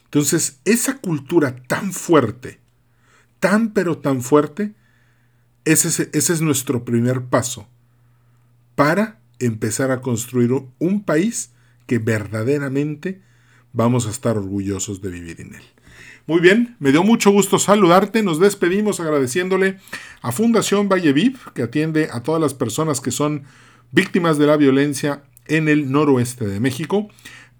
Entonces, 0.06 0.60
esa 0.66 0.97
cultura 0.97 1.56
tan 1.68 1.93
fuerte, 1.93 2.60
tan 3.39 3.74
pero 3.74 3.97
tan 3.97 4.22
fuerte, 4.22 4.74
ese, 5.66 6.10
ese 6.14 6.34
es 6.34 6.41
nuestro 6.41 6.86
primer 6.86 7.24
paso 7.26 7.68
para 8.76 9.20
empezar 9.39 9.91
a 9.91 10.01
construir 10.01 10.51
un 10.80 11.03
país 11.03 11.51
que 11.88 11.99
verdaderamente 11.99 13.22
vamos 13.74 14.08
a 14.08 14.12
estar 14.12 14.38
orgullosos 14.38 15.01
de 15.01 15.10
vivir 15.10 15.41
en 15.41 15.56
él. 15.56 15.64
Muy 16.28 16.39
bien, 16.39 16.76
me 16.80 16.91
dio 16.91 17.03
mucho 17.03 17.30
gusto 17.30 17.60
saludarte. 17.60 18.24
Nos 18.24 18.39
despedimos 18.39 18.99
agradeciéndole 18.99 19.78
a 20.22 20.32
Fundación 20.32 20.89
Valle 20.89 21.14
Viv, 21.14 21.38
que 21.53 21.62
atiende 21.62 22.10
a 22.12 22.24
todas 22.24 22.41
las 22.41 22.56
personas 22.56 22.99
que 22.99 23.12
son 23.12 23.43
víctimas 23.91 24.39
de 24.39 24.47
la 24.47 24.58
violencia 24.58 25.24
en 25.47 25.68
el 25.68 25.91
noroeste 25.91 26.47
de 26.47 26.60
México. 26.60 27.10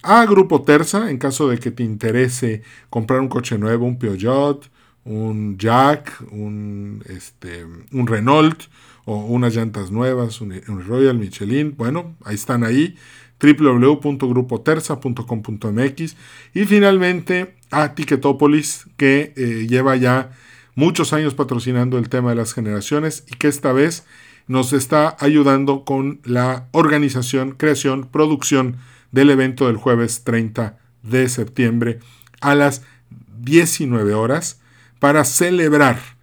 a 0.02 0.26
Grupo 0.26 0.62
Terza, 0.62 1.10
en 1.10 1.16
caso 1.16 1.48
de 1.48 1.58
que 1.58 1.70
te 1.70 1.82
interese 1.82 2.62
comprar 2.90 3.20
un 3.20 3.28
coche 3.28 3.56
nuevo, 3.56 3.86
un 3.86 3.98
Peugeot, 3.98 4.70
un 5.04 5.56
Jack, 5.58 6.22
un, 6.30 7.02
este, 7.06 7.64
un 7.92 8.06
Renault 8.06 8.64
o 9.10 9.24
unas 9.24 9.56
llantas 9.56 9.90
nuevas, 9.90 10.40
un, 10.40 10.52
Royal 10.86 11.18
Michelin, 11.18 11.74
bueno, 11.76 12.14
ahí 12.24 12.36
están 12.36 12.62
ahí 12.62 12.94
www.grupoterza.com.mx 13.40 16.16
y 16.54 16.64
finalmente 16.64 17.56
a 17.72 17.96
Ticketopolis 17.96 18.86
que 18.96 19.32
eh, 19.36 19.66
lleva 19.68 19.96
ya 19.96 20.30
muchos 20.76 21.12
años 21.12 21.34
patrocinando 21.34 21.98
el 21.98 22.08
tema 22.08 22.30
de 22.30 22.36
las 22.36 22.54
generaciones 22.54 23.24
y 23.28 23.34
que 23.34 23.48
esta 23.48 23.72
vez 23.72 24.06
nos 24.46 24.72
está 24.72 25.16
ayudando 25.18 25.84
con 25.84 26.20
la 26.22 26.68
organización, 26.70 27.56
creación, 27.56 28.06
producción 28.12 28.76
del 29.10 29.30
evento 29.30 29.66
del 29.66 29.76
jueves 29.76 30.22
30 30.22 30.78
de 31.02 31.28
septiembre 31.28 31.98
a 32.40 32.54
las 32.54 32.82
19 33.40 34.14
horas 34.14 34.60
para 35.00 35.24
celebrar 35.24 36.19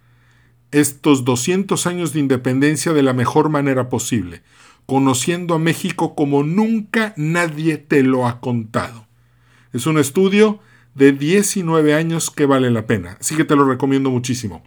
estos 0.72 1.24
200 1.24 1.86
años 1.86 2.12
de 2.12 2.20
independencia 2.20 2.92
de 2.92 3.02
la 3.02 3.12
mejor 3.12 3.48
manera 3.48 3.88
posible, 3.88 4.42
conociendo 4.86 5.54
a 5.54 5.58
México 5.58 6.14
como 6.14 6.42
nunca 6.42 7.14
nadie 7.16 7.78
te 7.78 8.02
lo 8.02 8.26
ha 8.26 8.40
contado. 8.40 9.06
Es 9.72 9.86
un 9.86 9.98
estudio 9.98 10.60
de 10.94 11.12
19 11.12 11.94
años 11.94 12.30
que 12.30 12.46
vale 12.46 12.70
la 12.70 12.86
pena, 12.86 13.16
así 13.20 13.36
que 13.36 13.44
te 13.44 13.56
lo 13.56 13.64
recomiendo 13.64 14.10
muchísimo. 14.10 14.62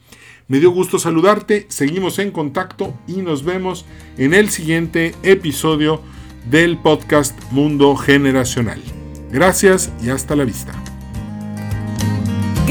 Me 0.47 0.59
dio 0.59 0.71
gusto 0.71 0.99
saludarte, 0.99 1.65
seguimos 1.69 2.19
en 2.19 2.31
contacto 2.31 2.93
y 3.07 3.21
nos 3.21 3.43
vemos 3.43 3.85
en 4.17 4.33
el 4.33 4.49
siguiente 4.49 5.15
episodio 5.23 6.01
del 6.49 6.77
podcast 6.77 7.37
Mundo 7.51 7.95
Generacional. 7.95 8.81
Gracias 9.31 9.91
y 10.03 10.09
hasta 10.09 10.35
la 10.35 10.43
vista. 10.43 10.90